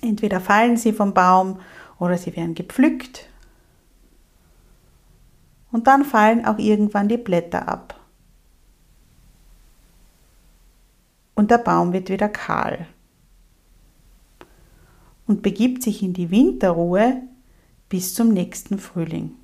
Entweder 0.00 0.40
fallen 0.40 0.76
sie 0.76 0.92
vom 0.92 1.12
Baum 1.12 1.58
oder 1.98 2.16
sie 2.16 2.36
werden 2.36 2.54
gepflückt. 2.54 3.28
Und 5.72 5.88
dann 5.88 6.04
fallen 6.04 6.44
auch 6.44 6.58
irgendwann 6.58 7.08
die 7.08 7.16
Blätter 7.16 7.66
ab. 7.66 7.98
Und 11.34 11.50
der 11.50 11.58
Baum 11.58 11.92
wird 11.92 12.08
wieder 12.08 12.28
kahl 12.28 12.86
und 15.26 15.42
begibt 15.42 15.82
sich 15.82 16.00
in 16.00 16.12
die 16.12 16.30
Winterruhe 16.30 17.22
bis 17.88 18.14
zum 18.14 18.28
nächsten 18.28 18.78
Frühling. 18.78 19.34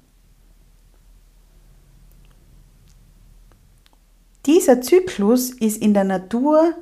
Dieser 4.47 4.81
Zyklus 4.81 5.51
ist 5.51 5.83
in 5.83 5.95
der 5.95 6.05
Natur 6.05 6.75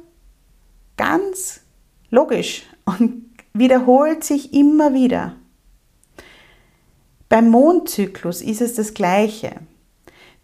ganz 0.97 1.61
logisch 2.11 2.65
und 2.85 3.25
wiederholt 3.53 4.25
sich 4.25 4.55
immer 4.55 4.95
wieder. 4.95 5.35
Beim 7.29 7.51
Mondzyklus 7.51 8.41
ist 8.41 8.61
es 8.61 8.75
das 8.75 8.95
Gleiche. 8.95 9.57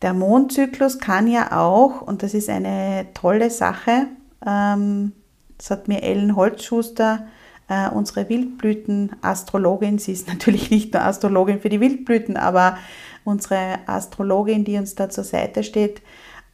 Der 0.03 0.13
Mondzyklus 0.13 0.99
kann 0.99 1.29
ja 1.29 1.59
auch, 1.59 2.03
und 2.03 2.23
das 2.23 2.35
ist 2.35 2.51
eine 2.51 3.07
tolle 3.15 3.51
Sache, 3.51 4.09
ähm, 4.45 5.13
das 5.57 5.71
hat 5.71 5.89
mir 5.89 6.03
Ellen 6.03 6.37
Holzschuster, 6.37 7.27
äh, 7.69 7.89
unsere 7.89 8.29
Wildblüten-Astrologin, 8.29 9.99
sie 9.99 10.13
ist 10.13 10.29
natürlich 10.33 10.71
nicht 10.71 10.93
nur 10.93 11.05
Astrologin 11.05 11.61
für 11.61 11.71
die 11.71 11.81
Wildblüten, 11.81 12.37
aber 12.37 12.77
unsere 13.25 13.79
Astrologin, 13.87 14.65
die 14.65 14.77
uns 14.77 14.95
da 14.95 15.09
zur 15.09 15.25
Seite 15.25 15.63
steht, 15.63 16.03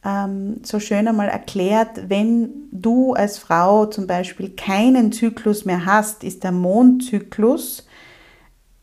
ähm, 0.03 0.61
so 0.63 0.79
schön 0.79 1.07
einmal 1.07 1.29
erklärt, 1.29 2.09
wenn 2.09 2.49
du 2.71 3.13
als 3.13 3.37
Frau 3.37 3.85
zum 3.85 4.07
Beispiel 4.07 4.49
keinen 4.49 5.11
Zyklus 5.11 5.65
mehr 5.65 5.85
hast, 5.85 6.23
ist 6.23 6.43
der 6.43 6.51
Mondzyklus 6.51 7.87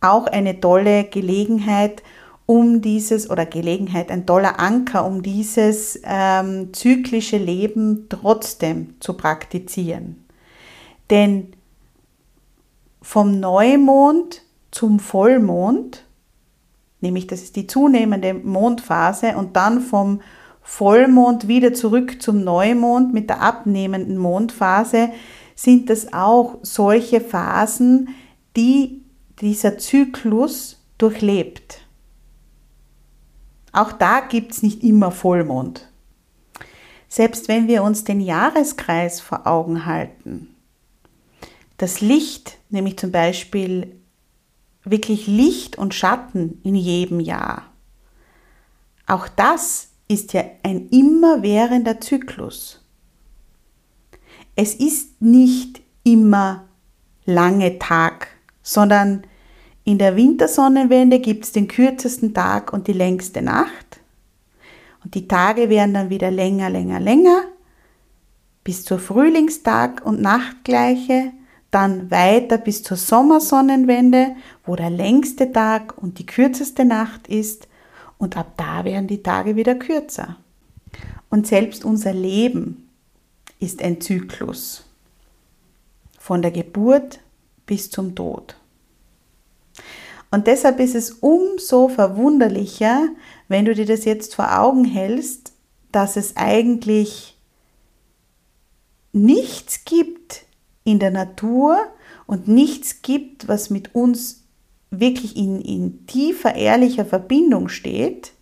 auch 0.00 0.26
eine 0.26 0.60
tolle 0.60 1.04
Gelegenheit, 1.04 2.02
um 2.46 2.80
dieses, 2.80 3.28
oder 3.28 3.44
Gelegenheit, 3.44 4.10
ein 4.10 4.25
toller 4.25 4.58
Anker, 4.58 5.04
um 5.04 5.22
dieses 5.22 6.00
ähm, 6.04 6.72
zyklische 6.72 7.37
Leben 7.37 8.06
trotzdem 8.08 8.94
zu 9.00 9.14
praktizieren. 9.14 10.25
Denn 11.10 11.52
vom 13.02 13.38
Neumond 13.38 14.42
zum 14.70 14.98
Vollmond, 14.98 16.04
nämlich 17.00 17.26
das 17.26 17.42
ist 17.42 17.56
die 17.56 17.66
zunehmende 17.66 18.32
Mondphase, 18.34 19.37
und 19.37 19.56
dann 19.56 19.80
vom 19.80 20.20
Vollmond 20.68 21.48
wieder 21.48 21.72
zurück 21.72 22.20
zum 22.20 22.44
Neumond 22.44 23.14
mit 23.14 23.30
der 23.30 23.40
abnehmenden 23.40 24.19
Mondphase, 24.19 25.10
sind 25.56 25.88
das 25.88 26.12
auch 26.12 26.58
solche 26.60 27.23
Phasen, 27.23 28.10
die 28.54 29.02
dieser 29.40 29.78
Zyklus 29.78 30.76
durchlebt. 30.99 31.80
Auch 33.73 33.93
da 33.93 34.21
gibt 34.21 34.52
es 34.52 34.62
nicht 34.62 34.84
immer 34.84 35.10
Vollmond. 35.10 35.88
Selbst 37.08 37.49
wenn 37.49 37.66
wir 37.66 37.82
uns 37.82 38.04
den 38.04 38.21
Jahreskreis 38.21 39.21
vor 39.21 39.47
Augen 39.47 39.86
halten, 39.86 40.54
das 41.78 42.02
Licht, 42.02 42.58
nämlich 42.69 42.99
zum 42.99 43.10
Beispiel 43.10 43.97
wirklich 44.84 45.26
Licht 45.26 45.76
und 45.76 45.95
Schatten 45.95 46.60
in 46.62 46.75
jedem 46.75 47.21
Jahr, 47.21 47.64
auch 49.06 49.28
das 49.28 49.88
ist 50.08 50.32
ja 50.32 50.42
ein 50.62 50.88
immerwährender 50.88 52.00
Zyklus. 52.00 52.82
Es 54.56 54.75
ist 54.75 55.21
nicht 55.21 55.82
immer 56.02 56.64
lange 57.26 57.78
Tag, 57.78 58.28
sondern 58.62 59.23
in 59.84 59.99
der 59.99 60.16
Wintersonnenwende 60.16 61.21
gibt 61.21 61.44
es 61.44 61.52
den 61.52 61.68
kürzesten 61.68 62.34
Tag 62.34 62.73
und 62.73 62.88
die 62.88 62.92
längste 62.92 63.42
Nacht. 63.42 64.00
Und 65.04 65.14
die 65.14 65.28
Tage 65.28 65.68
werden 65.68 65.94
dann 65.94 66.10
wieder 66.10 66.30
länger, 66.30 66.71
länger, 66.71 67.00
länger, 67.00 67.42
bis 68.64 68.84
zur 68.84 68.99
Frühlingstag- 68.99 70.04
und 70.04 70.21
Nachtgleiche, 70.21 71.32
dann 71.71 72.10
weiter 72.10 72.58
bis 72.58 72.82
zur 72.82 72.97
Sommersonnenwende, 72.97 74.36
wo 74.64 74.75
der 74.75 74.90
längste 74.90 75.52
Tag 75.52 75.97
und 75.97 76.18
die 76.18 76.26
kürzeste 76.26 76.84
Nacht 76.84 77.28
ist 77.28 77.68
und 78.19 78.37
ab 78.37 78.54
da 78.57 78.85
werden 78.85 79.07
die 79.07 79.23
Tage 79.23 79.57
wieder 79.57 79.75
kürzer. 79.75 80.37
Und 81.31 81.47
selbst 81.47 81.85
unser 81.85 82.13
Leben 82.13 82.89
ist 83.61 83.83
ein 83.83 84.00
Zyklus. 84.00 84.85
Von 86.19 86.43
der 86.43 86.50
Geburt 86.50 87.21
bis 87.67 87.91
zum 87.91 88.15
Tod. 88.15 88.57
Und 90.31 90.47
deshalb 90.47 90.78
ist 90.81 90.95
es 90.95 91.11
umso 91.13 91.89
verwunderlicher, 91.89 93.09
wenn 93.49 93.65
du 93.65 93.75
dir 93.75 93.87
das 93.87 94.04
jetzt 94.04 94.35
vor 94.35 94.59
Augen 94.59 94.85
hältst, 94.85 95.52
dass 95.91 96.17
es 96.17 96.37
eigentlich 96.37 97.39
nichts 99.13 99.85
gibt 99.85 100.45
in 100.85 100.99
der 100.99 101.11
Natur 101.11 101.78
und 102.26 102.47
nichts 102.47 103.00
gibt, 103.00 103.49
was 103.49 103.71
mit 103.71 103.95
uns 103.95 104.45
wirklich 104.90 105.36
in, 105.36 105.60
in 105.60 106.06
tiefer, 106.06 106.54
ehrlicher 106.54 107.04
Verbindung 107.04 107.68
steht, 107.68 108.32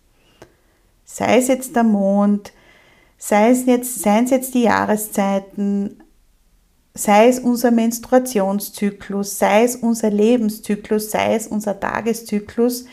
sei 1.03 1.37
es 1.37 1.47
jetzt 1.47 1.75
der 1.75 1.83
Mond, 1.83 2.53
sei 3.17 3.51
es 3.51 3.65
jetzt, 3.65 4.01
seien 4.01 4.25
es 4.25 4.31
jetzt 4.31 4.53
die 4.53 4.63
Jahreszeiten, 4.63 6.03
sei 6.93 7.27
es 7.27 7.39
unser 7.39 7.71
Menstruationszyklus, 7.71 9.37
sei 9.37 9.63
es 9.63 9.75
unser 9.75 10.09
Lebenszyklus, 10.09 11.11
sei 11.11 11.35
es 11.35 11.47
unser 11.47 11.79
Tageszyklus, 11.79 12.85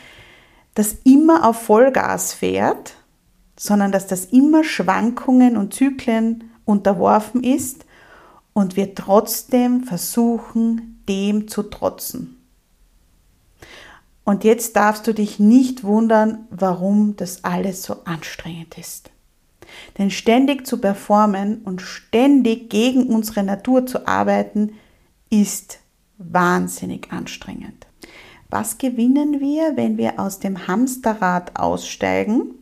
das 0.75 0.97
immer 1.05 1.49
auf 1.49 1.63
Vollgas 1.63 2.33
fährt, 2.33 2.95
sondern 3.57 3.93
dass 3.93 4.07
das 4.07 4.27
immer 4.27 4.65
Schwankungen 4.65 5.57
und 5.57 5.75
Zyklen 5.75 6.51
unterworfen 6.65 7.45
ist 7.45 7.85
und 8.53 8.77
wir 8.77 8.95
trotzdem 8.95 9.85
versuchen, 9.85 11.03
dem 11.09 11.49
zu 11.49 11.65
trotzen. 11.65 12.34
Und 14.25 14.43
jetzt 14.43 14.75
darfst 14.77 15.07
du 15.07 15.13
dich 15.13 15.39
nicht 15.39 15.85
wundern, 15.85 16.47
warum 16.51 17.17
das 17.17 17.45
alles 17.45 17.83
so 17.83 18.05
anstrengend 18.05 18.79
ist. 18.79 19.11
Denn 19.99 20.11
ständig 20.11 20.67
zu 20.67 20.81
performen 20.81 21.63
und 21.63 21.83
ständig 21.83 22.71
gegen 22.71 23.07
unsere 23.07 23.43
Natur 23.43 23.87
zu 23.87 24.07
arbeiten, 24.09 24.73
ist 25.31 25.81
wahnsinnig 26.19 27.13
anstrengend. 27.13 27.87
Was 28.51 28.79
gewinnen 28.79 29.41
wir, 29.41 29.77
wenn 29.77 29.99
wir 29.99 30.21
aus 30.21 30.39
dem 30.39 30.69
Hamsterrad 30.69 31.59
aussteigen 31.59 32.55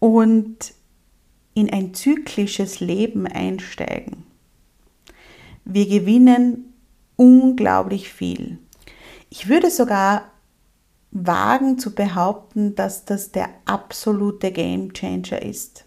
und 0.00 0.74
in 1.54 1.72
ein 1.72 1.94
zyklisches 1.94 2.80
Leben 2.80 3.26
einsteigen? 3.26 4.24
Wir 5.64 5.88
gewinnen 5.88 6.74
unglaublich 7.16 8.10
viel. 8.10 8.58
Ich 9.36 9.48
würde 9.48 9.68
sogar 9.68 10.30
wagen 11.10 11.76
zu 11.76 11.92
behaupten, 11.92 12.76
dass 12.76 13.04
das 13.04 13.32
der 13.32 13.48
absolute 13.64 14.52
Game 14.52 14.92
Changer 14.92 15.42
ist. 15.42 15.86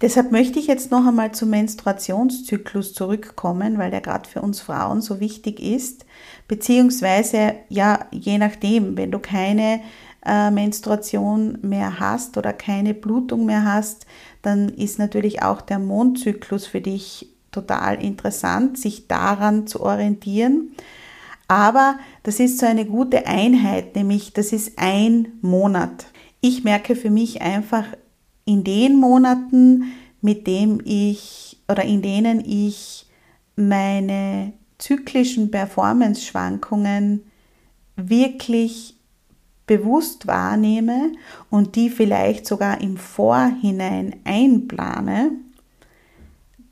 Deshalb 0.00 0.30
möchte 0.30 0.60
ich 0.60 0.68
jetzt 0.68 0.92
noch 0.92 1.04
einmal 1.04 1.32
zum 1.32 1.50
Menstruationszyklus 1.50 2.94
zurückkommen, 2.94 3.76
weil 3.76 3.90
der 3.90 4.02
gerade 4.02 4.28
für 4.28 4.40
uns 4.40 4.60
Frauen 4.60 5.00
so 5.00 5.18
wichtig 5.18 5.58
ist. 5.58 6.06
Beziehungsweise, 6.46 7.54
ja, 7.70 8.06
je 8.12 8.38
nachdem, 8.38 8.96
wenn 8.96 9.10
du 9.10 9.18
keine 9.18 9.80
äh, 10.24 10.52
Menstruation 10.52 11.58
mehr 11.62 11.98
hast 11.98 12.38
oder 12.38 12.52
keine 12.52 12.94
Blutung 12.94 13.46
mehr 13.46 13.64
hast, 13.64 14.06
dann 14.42 14.68
ist 14.68 15.00
natürlich 15.00 15.42
auch 15.42 15.60
der 15.60 15.80
Mondzyklus 15.80 16.68
für 16.68 16.80
dich 16.80 17.32
total 17.50 18.00
interessant, 18.00 18.78
sich 18.78 19.08
daran 19.08 19.66
zu 19.66 19.80
orientieren. 19.80 20.70
Aber 21.48 21.98
das 22.22 22.40
ist 22.40 22.58
so 22.58 22.66
eine 22.66 22.84
gute 22.84 23.26
Einheit, 23.26 23.94
nämlich 23.94 24.32
das 24.32 24.52
ist 24.52 24.72
ein 24.76 25.28
Monat. 25.42 26.06
Ich 26.40 26.64
merke 26.64 26.96
für 26.96 27.10
mich 27.10 27.42
einfach 27.42 27.84
in 28.44 28.64
den 28.64 28.96
Monaten, 28.96 29.92
mit 30.20 30.46
dem 30.46 30.80
ich 30.84 31.58
oder 31.68 31.84
in 31.84 32.02
denen 32.02 32.40
ich 32.44 33.06
meine 33.56 34.52
zyklischen 34.78 35.50
Performance-Schwankungen 35.50 37.22
wirklich 37.96 38.96
bewusst 39.66 40.26
wahrnehme 40.26 41.12
und 41.50 41.76
die 41.76 41.90
vielleicht 41.90 42.46
sogar 42.46 42.80
im 42.80 42.96
Vorhinein 42.96 44.16
einplane, 44.24 45.32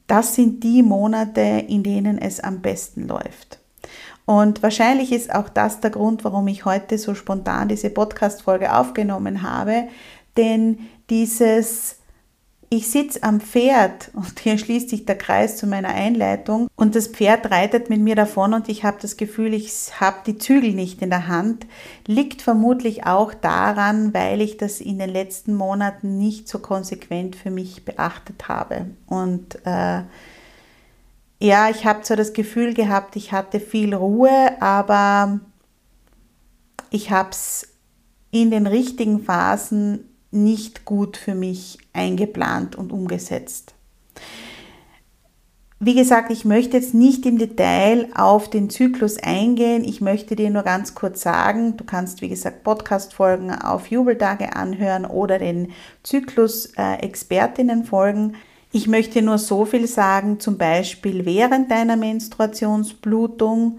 das 0.06 0.34
sind 0.34 0.62
die 0.62 0.82
Monate, 0.82 1.64
in 1.66 1.82
denen 1.82 2.18
es 2.18 2.40
am 2.40 2.60
besten 2.60 3.08
läuft. 3.08 3.58
Und 4.26 4.62
wahrscheinlich 4.62 5.12
ist 5.12 5.34
auch 5.34 5.48
das 5.48 5.80
der 5.80 5.90
Grund, 5.90 6.24
warum 6.24 6.48
ich 6.48 6.64
heute 6.64 6.96
so 6.98 7.14
spontan 7.14 7.68
diese 7.68 7.90
Podcast-Folge 7.90 8.74
aufgenommen 8.74 9.42
habe, 9.42 9.88
denn 10.36 10.78
dieses 11.10 11.96
ich 12.70 12.90
sitze 12.90 13.22
am 13.22 13.40
Pferd 13.40 14.10
und 14.14 14.40
hier 14.40 14.58
schließt 14.58 14.90
sich 14.90 15.06
der 15.06 15.16
Kreis 15.16 15.56
zu 15.56 15.66
meiner 15.66 15.90
Einleitung. 15.90 16.68
Und 16.76 16.96
das 16.96 17.06
Pferd 17.08 17.50
reitet 17.50 17.88
mit 17.88 18.00
mir 18.00 18.16
davon 18.16 18.52
und 18.52 18.68
ich 18.68 18.84
habe 18.84 18.96
das 19.00 19.16
Gefühl, 19.16 19.54
ich 19.54 20.00
habe 20.00 20.18
die 20.26 20.38
Zügel 20.38 20.72
nicht 20.72 21.00
in 21.02 21.10
der 21.10 21.28
Hand, 21.28 21.66
liegt 22.06 22.42
vermutlich 22.42 23.06
auch 23.06 23.32
daran, 23.32 24.12
weil 24.12 24.40
ich 24.40 24.56
das 24.56 24.80
in 24.80 24.98
den 24.98 25.10
letzten 25.10 25.54
Monaten 25.54 26.18
nicht 26.18 26.48
so 26.48 26.58
konsequent 26.58 27.36
für 27.36 27.50
mich 27.50 27.84
beachtet 27.84 28.48
habe. 28.48 28.86
Und 29.06 29.56
äh, 29.64 30.02
ja, 31.44 31.68
ich 31.68 31.84
habe 31.84 32.00
zwar 32.00 32.16
das 32.16 32.32
Gefühl 32.32 32.72
gehabt, 32.72 33.16
ich 33.16 33.32
hatte 33.32 33.60
viel 33.60 33.94
Ruhe, 33.94 34.62
aber 34.62 35.40
ich 36.88 37.10
habe 37.10 37.30
es 37.32 37.68
in 38.30 38.50
den 38.50 38.66
richtigen 38.66 39.20
Phasen 39.20 40.08
nicht 40.30 40.86
gut 40.86 41.18
für 41.18 41.34
mich 41.34 41.76
eingeplant 41.92 42.76
und 42.76 42.92
umgesetzt. 42.92 43.74
Wie 45.80 45.94
gesagt, 45.94 46.30
ich 46.32 46.46
möchte 46.46 46.78
jetzt 46.78 46.94
nicht 46.94 47.26
im 47.26 47.36
Detail 47.36 48.08
auf 48.14 48.48
den 48.48 48.70
Zyklus 48.70 49.18
eingehen. 49.18 49.84
Ich 49.84 50.00
möchte 50.00 50.36
dir 50.36 50.48
nur 50.48 50.62
ganz 50.62 50.94
kurz 50.94 51.20
sagen, 51.20 51.76
du 51.76 51.84
kannst, 51.84 52.22
wie 52.22 52.30
gesagt, 52.30 52.64
Podcast-Folgen 52.64 53.50
auf 53.50 53.88
Jubeltage 53.88 54.56
anhören 54.56 55.04
oder 55.04 55.38
den 55.38 55.72
Zyklus-Expertinnen 56.04 57.84
folgen. 57.84 58.34
Ich 58.74 58.88
möchte 58.88 59.22
nur 59.22 59.38
so 59.38 59.66
viel 59.66 59.86
sagen, 59.86 60.40
zum 60.40 60.58
Beispiel 60.58 61.24
während 61.24 61.70
deiner 61.70 61.94
Menstruationsblutung. 61.94 63.78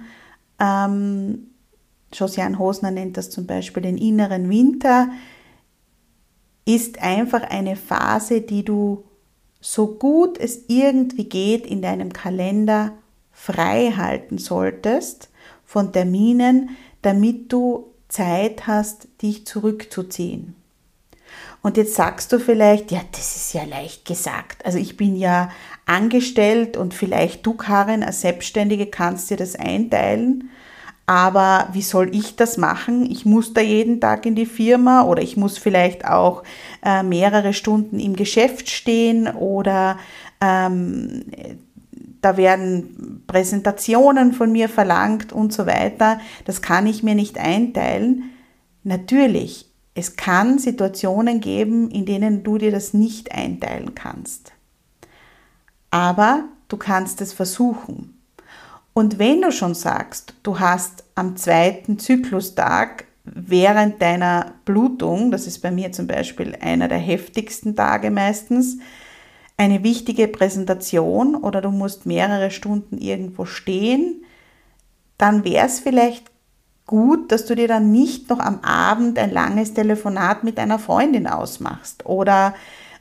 Ähm, 0.57 1.47
Josiane 2.13 2.57
Hosner 2.57 2.91
nennt 2.91 3.17
das 3.17 3.29
zum 3.29 3.45
Beispiel 3.45 3.83
den 3.83 3.97
inneren 3.97 4.49
Winter 4.49 5.09
ist 6.63 7.03
einfach 7.03 7.43
eine 7.43 7.75
Phase, 7.75 8.39
die 8.39 8.63
du 8.63 9.03
so 9.59 9.95
gut 9.95 10.37
es 10.39 10.63
irgendwie 10.69 11.25
geht 11.25 11.67
in 11.67 11.81
deinem 11.81 12.13
Kalender 12.13 12.93
frei 13.33 13.91
halten 13.97 14.37
solltest 14.37 15.29
von 15.65 15.91
Terminen, 15.91 16.69
damit 17.01 17.51
du 17.51 17.91
Zeit 18.07 18.65
hast, 18.65 19.09
dich 19.21 19.45
zurückzuziehen. 19.45 20.55
Und 21.65 21.77
jetzt 21.77 21.95
sagst 21.95 22.31
du 22.31 22.37
vielleicht, 22.37 22.91
ja, 22.91 23.01
das 23.11 23.35
ist 23.37 23.53
ja 23.53 23.63
leicht 23.63 24.05
gesagt. 24.05 24.63
Also 24.63 24.77
ich 24.77 24.97
bin 24.97 25.15
ja 25.15 25.49
angestellt 25.87 26.77
und 26.77 26.93
vielleicht 26.93 27.43
du, 27.43 27.55
Karin, 27.55 28.03
als 28.03 28.21
Selbstständige 28.21 28.85
kannst 28.85 29.31
dir 29.31 29.37
das 29.37 29.55
einteilen. 29.55 30.51
Aber 31.07 31.69
wie 31.71 31.81
soll 31.81 32.15
ich 32.15 32.35
das 32.35 32.57
machen? 32.57 33.09
Ich 33.09 33.25
muss 33.25 33.53
da 33.53 33.61
jeden 33.61 33.99
Tag 33.99 34.27
in 34.27 34.35
die 34.35 34.45
Firma 34.45 35.05
oder 35.05 35.23
ich 35.23 35.37
muss 35.37 35.57
vielleicht 35.57 36.05
auch 36.05 36.43
äh, 36.83 37.01
mehrere 37.01 37.51
Stunden 37.51 37.99
im 37.99 38.15
Geschäft 38.15 38.69
stehen 38.69 39.27
oder 39.27 39.97
ähm, 40.41 41.25
da 42.21 42.37
werden 42.37 43.23
Präsentationen 43.25 44.33
von 44.33 44.51
mir 44.51 44.69
verlangt 44.69 45.33
und 45.33 45.51
so 45.51 45.65
weiter. 45.65 46.19
Das 46.45 46.61
kann 46.61 46.85
ich 46.85 47.01
mir 47.01 47.15
nicht 47.15 47.39
einteilen. 47.39 48.29
Natürlich, 48.83 49.65
es 49.95 50.17
kann 50.17 50.59
Situationen 50.59 51.39
geben, 51.39 51.89
in 51.89 52.05
denen 52.05 52.43
du 52.43 52.57
dir 52.57 52.69
das 52.69 52.93
nicht 52.93 53.31
einteilen 53.31 53.95
kannst. 53.95 54.51
Aber 55.89 56.43
du 56.67 56.75
kannst 56.75 57.21
es 57.21 57.31
versuchen. 57.31 58.21
Und 58.93 59.19
wenn 59.19 59.41
du 59.41 59.51
schon 59.51 59.73
sagst, 59.73 60.33
du 60.43 60.59
hast 60.59 61.05
am 61.15 61.37
zweiten 61.37 61.97
Zyklustag 61.97 63.05
während 63.23 64.01
deiner 64.01 64.53
Blutung, 64.65 65.31
das 65.31 65.47
ist 65.47 65.59
bei 65.59 65.71
mir 65.71 65.93
zum 65.93 66.07
Beispiel 66.07 66.55
einer 66.59 66.89
der 66.89 66.97
heftigsten 66.97 67.75
Tage 67.75 68.11
meistens, 68.11 68.77
eine 69.57 69.83
wichtige 69.83 70.27
Präsentation 70.27 71.35
oder 71.35 71.61
du 71.61 71.71
musst 71.71 72.05
mehrere 72.05 72.51
Stunden 72.51 72.97
irgendwo 72.97 73.45
stehen, 73.45 74.25
dann 75.17 75.45
wäre 75.45 75.65
es 75.65 75.79
vielleicht 75.79 76.29
gut, 76.85 77.31
dass 77.31 77.45
du 77.45 77.55
dir 77.55 77.67
dann 77.67 77.91
nicht 77.91 78.29
noch 78.29 78.39
am 78.39 78.59
Abend 78.61 79.17
ein 79.17 79.31
langes 79.31 79.73
Telefonat 79.73 80.43
mit 80.43 80.59
einer 80.59 80.79
Freundin 80.79 81.27
ausmachst 81.27 82.05
oder 82.05 82.53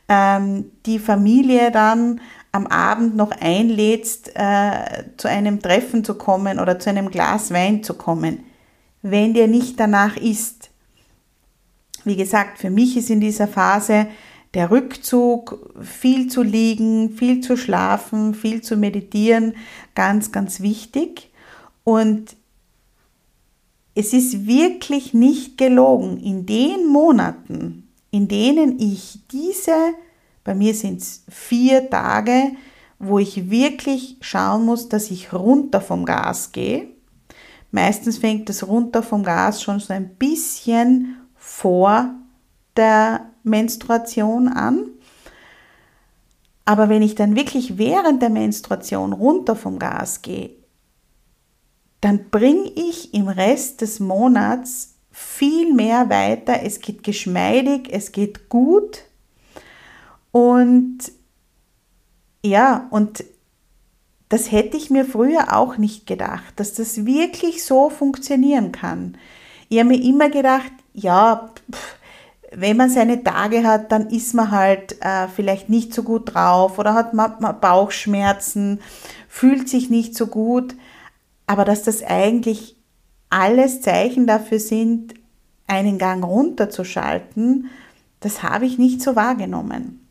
ähm, 0.09 0.71
die 0.87 0.99
Familie 0.99 1.71
dann 1.71 2.21
am 2.53 2.67
Abend 2.67 3.17
noch 3.17 3.33
einlädst, 3.33 4.31
äh, 4.37 5.05
zu 5.17 5.29
einem 5.29 5.61
Treffen 5.61 6.05
zu 6.05 6.15
kommen 6.15 6.61
oder 6.61 6.79
zu 6.79 6.89
einem 6.89 7.11
Glas 7.11 7.53
Wein 7.53 7.83
zu 7.83 7.95
kommen, 7.95 8.45
wenn 9.03 9.35
dir 9.35 9.49
nicht 9.49 9.81
danach 9.81 10.17
ist. 10.17 10.71
Wie 12.05 12.17
gesagt, 12.17 12.59
für 12.59 12.71
mich 12.71 12.97
ist 12.97 13.11
in 13.11 13.21
dieser 13.21 13.49
Phase 13.49 14.07
der 14.55 14.71
Rückzug, 14.71 15.75
viel 15.83 16.29
zu 16.29 16.43
liegen, 16.43 17.11
viel 17.11 17.41
zu 17.41 17.57
schlafen, 17.57 18.35
viel 18.35 18.63
zu 18.63 18.77
meditieren, 18.77 19.55
ganz, 19.95 20.31
ganz 20.31 20.61
wichtig. 20.61 21.31
Und 21.83 22.37
es 23.95 24.13
ist 24.13 24.47
wirklich 24.47 25.15
nicht 25.15 25.59
gelogen, 25.59 26.19
in 26.19 26.47
den 26.47 26.87
Monaten, 26.87 27.89
in 28.11 28.29
denen 28.29 28.79
ich 28.79 29.21
diese 29.31 29.95
bei 30.45 30.55
mir 30.55 30.75
sind 30.75 31.01
es 31.01 31.25
vier 31.29 31.89
Tage, 31.89 32.53
wo 32.99 33.19
ich 33.19 33.51
wirklich 33.51 34.19
schauen 34.21 34.67
muss, 34.67 34.89
dass 34.91 35.11
ich 35.11 35.33
runter 35.33 35.81
vom 35.81 36.05
Gas 36.05 36.53
gehe. 36.53 36.89
Meistens 37.71 38.19
fängt 38.19 38.49
das 38.49 38.69
runter 38.69 39.03
vom 39.03 39.25
Gas 39.25 39.63
schon 39.63 39.81
so 39.81 39.93
ein 39.93 40.17
bisschen 40.17 41.17
vor 41.35 42.15
der 42.77 43.31
Menstruation 43.43 44.49
an. 44.49 44.91
Aber 46.67 46.89
wenn 46.89 47.03
ich 47.03 47.15
dann 47.15 47.37
wirklich 47.37 47.79
während 47.79 48.23
der 48.23 48.31
Menstruation 48.31 49.13
runter 49.13 49.57
vom 49.57 49.79
Gas 49.79 50.23
gehe, 50.23 50.51
dann 52.05 52.29
bringe 52.31 52.71
ich 52.77 53.15
im 53.15 53.29
Rest 53.29 53.81
des 53.81 53.99
Monats 53.99 54.97
viel 55.11 55.73
mehr 55.73 56.11
weiter. 56.11 56.63
Es 56.63 56.81
geht 56.81 57.03
geschmeidig, 57.03 57.89
es 57.91 58.13
geht 58.13 58.51
gut. 58.51 59.05
Und 60.31 60.99
ja, 62.45 62.89
und 62.91 63.25
das 64.29 64.53
hätte 64.53 64.77
ich 64.77 64.91
mir 64.91 65.07
früher 65.07 65.57
auch 65.57 65.79
nicht 65.79 66.07
gedacht, 66.07 66.53
dass 66.57 66.75
das 66.75 67.07
wirklich 67.07 67.65
so 67.65 67.89
funktionieren 67.89 68.71
kann. 68.71 69.17
Ich 69.71 69.79
habe 69.79 69.89
mir 69.89 70.03
immer 70.03 70.29
gedacht, 70.29 70.73
ja, 70.93 71.53
pff, 71.73 71.97
wenn 72.53 72.77
man 72.77 72.91
seine 72.91 73.25
Tage 73.25 73.65
hat, 73.65 73.91
dann 73.93 74.11
ist 74.11 74.35
man 74.35 74.51
halt 74.51 75.01
äh, 75.01 75.27
vielleicht 75.29 75.71
nicht 75.71 75.95
so 75.95 76.03
gut 76.03 76.35
drauf 76.35 76.79
oder 76.79 76.93
hat 76.93 77.15
man, 77.15 77.39
Bauchschmerzen, 77.63 78.83
fühlt 79.27 79.71
sich 79.71 79.89
nicht 79.89 80.15
so 80.15 80.27
gut. 80.27 80.75
Aber 81.47 81.65
dass 81.65 81.83
das 81.83 82.03
eigentlich 82.03 82.77
alles 83.31 83.81
Zeichen 83.81 84.27
dafür 84.27 84.59
sind, 84.59 85.15
einen 85.67 85.99
Gang 85.99 86.25
runterzuschalten, 86.25 87.71
das 88.21 88.43
habe 88.43 88.67
ich 88.67 88.79
nicht 88.79 89.03
so 89.03 89.17
wahrgenommen. 89.17 90.07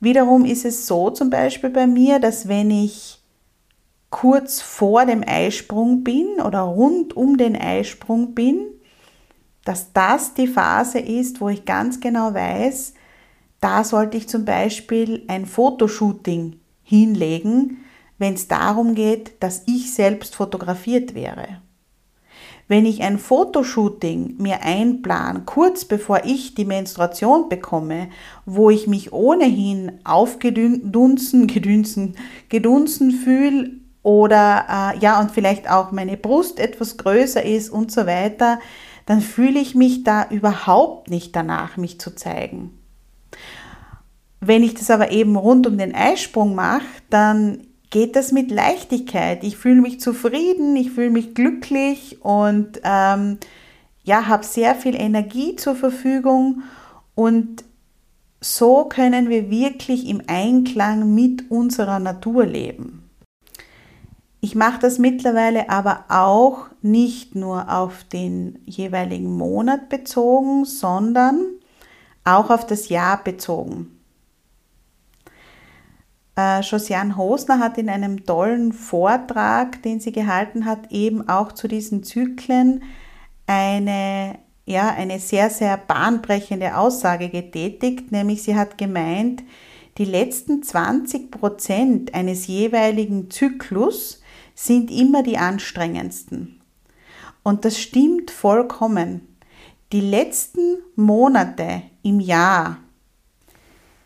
Wiederum 0.00 0.44
ist 0.44 0.64
es 0.64 0.86
so 0.86 1.10
zum 1.10 1.30
Beispiel 1.30 1.70
bei 1.70 1.86
mir, 1.86 2.20
dass 2.20 2.48
wenn 2.48 2.70
ich 2.70 3.20
kurz 4.10 4.60
vor 4.60 5.04
dem 5.04 5.22
Eisprung 5.26 6.04
bin 6.04 6.40
oder 6.44 6.60
rund 6.60 7.16
um 7.16 7.36
den 7.36 7.56
Eisprung 7.56 8.34
bin, 8.34 8.60
dass 9.64 9.92
das 9.92 10.34
die 10.34 10.46
Phase 10.46 10.98
ist, 10.98 11.40
wo 11.40 11.48
ich 11.48 11.64
ganz 11.64 12.00
genau 12.00 12.32
weiß, 12.32 12.94
da 13.60 13.84
sollte 13.84 14.16
ich 14.16 14.28
zum 14.28 14.44
Beispiel 14.44 15.24
ein 15.26 15.44
Fotoshooting 15.44 16.58
hinlegen, 16.82 17.84
wenn 18.18 18.34
es 18.34 18.48
darum 18.48 18.94
geht, 18.94 19.42
dass 19.42 19.62
ich 19.66 19.94
selbst 19.94 20.34
fotografiert 20.34 21.14
wäre. 21.14 21.60
Wenn 22.66 22.84
ich 22.84 23.02
ein 23.02 23.18
Fotoshooting 23.18 24.34
mir 24.38 24.62
einplan, 24.62 25.46
kurz 25.46 25.86
bevor 25.86 26.24
ich 26.24 26.54
die 26.54 26.66
Menstruation 26.66 27.48
bekomme, 27.48 28.10
wo 28.44 28.68
ich 28.68 28.86
mich 28.86 29.12
ohnehin 29.12 30.00
aufgedunsen, 30.04 31.46
gedunsen, 31.46 32.16
gedunsen 32.50 33.12
fühle 33.12 33.70
oder 34.02 34.66
äh, 34.68 34.98
ja 34.98 35.18
und 35.18 35.30
vielleicht 35.30 35.70
auch 35.70 35.92
meine 35.92 36.18
Brust 36.18 36.60
etwas 36.60 36.98
größer 36.98 37.42
ist 37.42 37.70
und 37.70 37.90
so 37.90 38.06
weiter, 38.06 38.58
dann 39.06 39.22
fühle 39.22 39.60
ich 39.60 39.74
mich 39.74 40.04
da 40.04 40.28
überhaupt 40.28 41.08
nicht 41.08 41.34
danach, 41.34 41.78
mich 41.78 41.98
zu 41.98 42.14
zeigen. 42.14 42.78
Wenn 44.40 44.62
ich 44.62 44.74
das 44.74 44.90
aber 44.90 45.10
eben 45.10 45.36
rund 45.36 45.66
um 45.66 45.78
den 45.78 45.94
Eisprung 45.94 46.54
mache, 46.54 46.84
dann 47.08 47.67
geht 47.90 48.16
das 48.16 48.32
mit 48.32 48.50
Leichtigkeit. 48.50 49.44
Ich 49.44 49.56
fühle 49.56 49.80
mich 49.80 50.00
zufrieden, 50.00 50.76
ich 50.76 50.90
fühle 50.92 51.10
mich 51.10 51.34
glücklich 51.34 52.18
und 52.22 52.80
ähm, 52.84 53.38
ja, 54.04 54.26
habe 54.26 54.44
sehr 54.44 54.74
viel 54.74 54.94
Energie 54.94 55.56
zur 55.56 55.74
Verfügung 55.74 56.62
und 57.14 57.64
so 58.40 58.84
können 58.84 59.28
wir 59.28 59.50
wirklich 59.50 60.08
im 60.08 60.22
Einklang 60.26 61.14
mit 61.14 61.50
unserer 61.50 61.98
Natur 61.98 62.46
leben. 62.46 63.08
Ich 64.40 64.54
mache 64.54 64.78
das 64.78 64.98
mittlerweile 64.98 65.68
aber 65.68 66.04
auch 66.08 66.66
nicht 66.80 67.34
nur 67.34 67.72
auf 67.72 68.04
den 68.04 68.60
jeweiligen 68.64 69.36
Monat 69.36 69.88
bezogen, 69.88 70.64
sondern 70.64 71.44
auch 72.24 72.50
auf 72.50 72.64
das 72.64 72.88
Jahr 72.88 73.22
bezogen. 73.24 73.97
Äh, 76.38 76.60
Josiane 76.60 77.16
Hosner 77.16 77.58
hat 77.58 77.78
in 77.78 77.90
einem 77.90 78.24
tollen 78.24 78.72
Vortrag, 78.72 79.82
den 79.82 79.98
sie 79.98 80.12
gehalten 80.12 80.66
hat, 80.66 80.92
eben 80.92 81.28
auch 81.28 81.50
zu 81.50 81.66
diesen 81.66 82.04
Zyklen 82.04 82.84
eine, 83.48 84.38
ja, 84.64 84.88
eine 84.90 85.18
sehr, 85.18 85.50
sehr 85.50 85.76
bahnbrechende 85.76 86.76
Aussage 86.76 87.28
getätigt, 87.28 88.12
nämlich 88.12 88.44
sie 88.44 88.54
hat 88.54 88.78
gemeint, 88.78 89.42
die 89.96 90.04
letzten 90.04 90.62
20 90.62 91.32
Prozent 91.32 92.14
eines 92.14 92.46
jeweiligen 92.46 93.32
Zyklus 93.32 94.22
sind 94.54 94.92
immer 94.92 95.24
die 95.24 95.38
anstrengendsten. 95.38 96.60
Und 97.42 97.64
das 97.64 97.80
stimmt 97.80 98.30
vollkommen. 98.30 99.26
Die 99.90 100.00
letzten 100.00 100.78
Monate 100.94 101.82
im 102.02 102.20
Jahr 102.20 102.78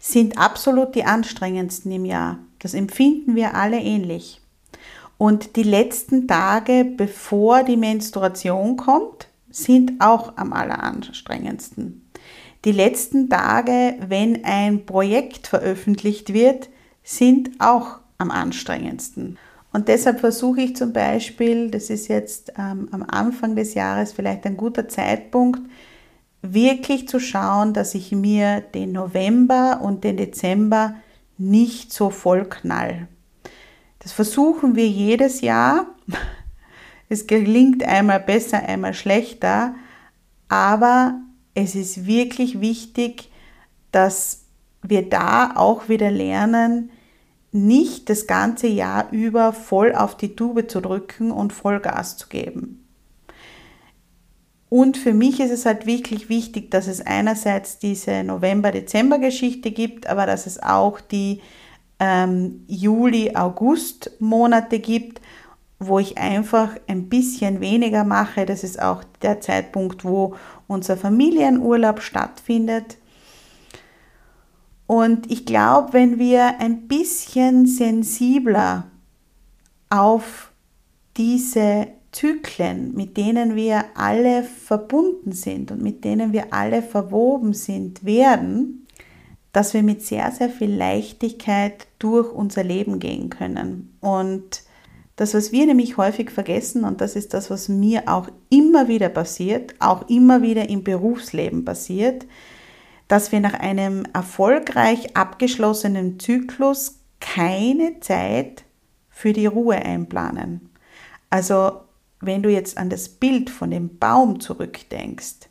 sind 0.04 0.36
absolut 0.36 0.96
die 0.96 1.04
anstrengendsten 1.04 1.92
im 1.92 2.04
Jahr. 2.04 2.40
Das 2.58 2.74
empfinden 2.74 3.36
wir 3.36 3.54
alle 3.54 3.78
ähnlich. 3.78 4.40
Und 5.16 5.54
die 5.54 5.62
letzten 5.62 6.26
Tage, 6.26 6.84
bevor 6.84 7.62
die 7.62 7.76
Menstruation 7.76 8.76
kommt, 8.76 9.28
sind 9.48 10.00
auch 10.00 10.36
am 10.36 10.52
alleranstrengendsten. 10.52 12.10
Die 12.64 12.72
letzten 12.72 13.30
Tage, 13.30 13.96
wenn 14.08 14.44
ein 14.44 14.86
Projekt 14.86 15.46
veröffentlicht 15.46 16.32
wird, 16.32 16.68
sind 17.04 17.52
auch 17.60 18.00
am 18.18 18.32
anstrengendsten. 18.32 19.38
Und 19.72 19.86
deshalb 19.86 20.18
versuche 20.18 20.62
ich 20.62 20.74
zum 20.74 20.92
Beispiel, 20.92 21.70
das 21.70 21.90
ist 21.90 22.08
jetzt 22.08 22.54
ähm, 22.58 22.88
am 22.90 23.04
Anfang 23.04 23.54
des 23.54 23.74
Jahres 23.74 24.12
vielleicht 24.12 24.44
ein 24.46 24.56
guter 24.56 24.88
Zeitpunkt, 24.88 25.60
wirklich 26.42 27.08
zu 27.08 27.20
schauen, 27.20 27.72
dass 27.72 27.94
ich 27.94 28.12
mir 28.12 28.60
den 28.60 28.92
November 28.92 29.80
und 29.82 30.04
den 30.04 30.16
Dezember 30.16 30.96
nicht 31.38 31.92
so 31.92 32.10
voll 32.10 32.44
knall. 32.44 33.08
Das 34.00 34.12
versuchen 34.12 34.74
wir 34.74 34.88
jedes 34.88 35.40
Jahr. 35.40 35.86
Es 37.08 37.26
gelingt 37.26 37.84
einmal 37.84 38.20
besser, 38.20 38.66
einmal 38.66 38.94
schlechter, 38.94 39.74
aber 40.48 41.20
es 41.54 41.74
ist 41.74 42.06
wirklich 42.06 42.60
wichtig, 42.60 43.30
dass 43.90 44.46
wir 44.82 45.08
da 45.08 45.52
auch 45.54 45.88
wieder 45.88 46.10
lernen, 46.10 46.90
nicht 47.52 48.08
das 48.08 48.26
ganze 48.26 48.66
Jahr 48.66 49.12
über 49.12 49.52
voll 49.52 49.94
auf 49.94 50.16
die 50.16 50.34
Tube 50.34 50.70
zu 50.70 50.80
drücken 50.80 51.30
und 51.30 51.52
Vollgas 51.52 52.16
zu 52.16 52.28
geben. 52.28 52.81
Und 54.72 54.96
für 54.96 55.12
mich 55.12 55.38
ist 55.38 55.50
es 55.50 55.66
halt 55.66 55.84
wirklich 55.84 56.30
wichtig, 56.30 56.70
dass 56.70 56.86
es 56.86 57.02
einerseits 57.02 57.78
diese 57.78 58.24
November-Dezember-Geschichte 58.24 59.70
gibt, 59.70 60.06
aber 60.06 60.24
dass 60.24 60.46
es 60.46 60.62
auch 60.62 60.98
die 60.98 61.42
ähm, 61.98 62.64
Juli-August-Monate 62.68 64.78
gibt, 64.78 65.20
wo 65.78 65.98
ich 65.98 66.16
einfach 66.16 66.70
ein 66.86 67.10
bisschen 67.10 67.60
weniger 67.60 68.04
mache. 68.04 68.46
Das 68.46 68.64
ist 68.64 68.80
auch 68.80 69.04
der 69.20 69.42
Zeitpunkt, 69.42 70.06
wo 70.06 70.36
unser 70.68 70.96
Familienurlaub 70.96 72.00
stattfindet. 72.00 72.96
Und 74.86 75.30
ich 75.30 75.44
glaube, 75.44 75.92
wenn 75.92 76.18
wir 76.18 76.60
ein 76.60 76.88
bisschen 76.88 77.66
sensibler 77.66 78.84
auf 79.90 80.50
diese 81.18 81.88
Zyklen, 82.12 82.94
mit 82.94 83.16
denen 83.16 83.56
wir 83.56 83.84
alle 83.94 84.42
verbunden 84.42 85.32
sind 85.32 85.70
und 85.70 85.82
mit 85.82 86.04
denen 86.04 86.32
wir 86.32 86.52
alle 86.52 86.82
verwoben 86.82 87.54
sind, 87.54 88.04
werden, 88.04 88.86
dass 89.52 89.74
wir 89.74 89.82
mit 89.82 90.02
sehr, 90.02 90.30
sehr 90.30 90.48
viel 90.48 90.74
Leichtigkeit 90.74 91.86
durch 91.98 92.32
unser 92.32 92.64
Leben 92.64 92.98
gehen 92.98 93.30
können. 93.30 93.96
Und 94.00 94.62
das, 95.16 95.34
was 95.34 95.52
wir 95.52 95.66
nämlich 95.66 95.96
häufig 95.96 96.30
vergessen, 96.30 96.84
und 96.84 97.00
das 97.00 97.16
ist 97.16 97.34
das, 97.34 97.50
was 97.50 97.68
mir 97.68 98.04
auch 98.06 98.28
immer 98.50 98.88
wieder 98.88 99.08
passiert, 99.08 99.74
auch 99.78 100.08
immer 100.08 100.42
wieder 100.42 100.68
im 100.68 100.84
Berufsleben 100.84 101.64
passiert, 101.64 102.26
dass 103.08 103.30
wir 103.30 103.40
nach 103.40 103.54
einem 103.54 104.04
erfolgreich 104.14 105.16
abgeschlossenen 105.16 106.18
Zyklus 106.18 106.98
keine 107.20 108.00
Zeit 108.00 108.64
für 109.10 109.32
die 109.32 109.46
Ruhe 109.46 109.76
einplanen. 109.76 110.70
Also 111.28 111.82
wenn 112.22 112.42
du 112.42 112.50
jetzt 112.50 112.78
an 112.78 112.88
das 112.88 113.08
Bild 113.08 113.50
von 113.50 113.70
dem 113.70 113.98
Baum 113.98 114.40
zurückdenkst, 114.40 115.48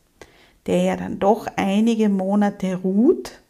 der 0.65 0.83
ja 0.83 0.95
dann 0.95 1.19
doch 1.19 1.47
einige 1.57 2.09
Monate 2.09 2.75
ruht, 2.75 3.41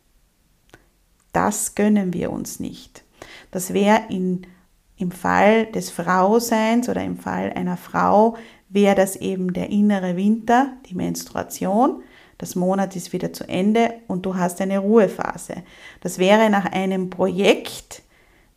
das 1.31 1.75
gönnen 1.75 2.13
wir 2.13 2.31
uns 2.31 2.59
nicht. 2.59 3.03
Das 3.51 3.73
wäre 3.73 4.01
im 4.09 5.11
Fall 5.11 5.67
des 5.67 5.89
Frauseins 5.89 6.89
oder 6.89 7.03
im 7.03 7.17
Fall 7.17 7.53
einer 7.53 7.77
Frau, 7.77 8.35
wäre 8.69 8.95
das 8.95 9.15
eben 9.15 9.53
der 9.53 9.69
innere 9.69 10.15
Winter, 10.15 10.73
die 10.89 10.95
Menstruation. 10.95 12.01
Das 12.37 12.55
Monat 12.55 12.95
ist 12.95 13.13
wieder 13.13 13.33
zu 13.33 13.47
Ende 13.47 13.93
und 14.07 14.25
du 14.25 14.35
hast 14.35 14.61
eine 14.61 14.79
Ruhephase. 14.79 15.63
Das 16.01 16.17
wäre 16.17 16.49
nach 16.49 16.65
einem 16.65 17.09
Projekt, 17.09 18.01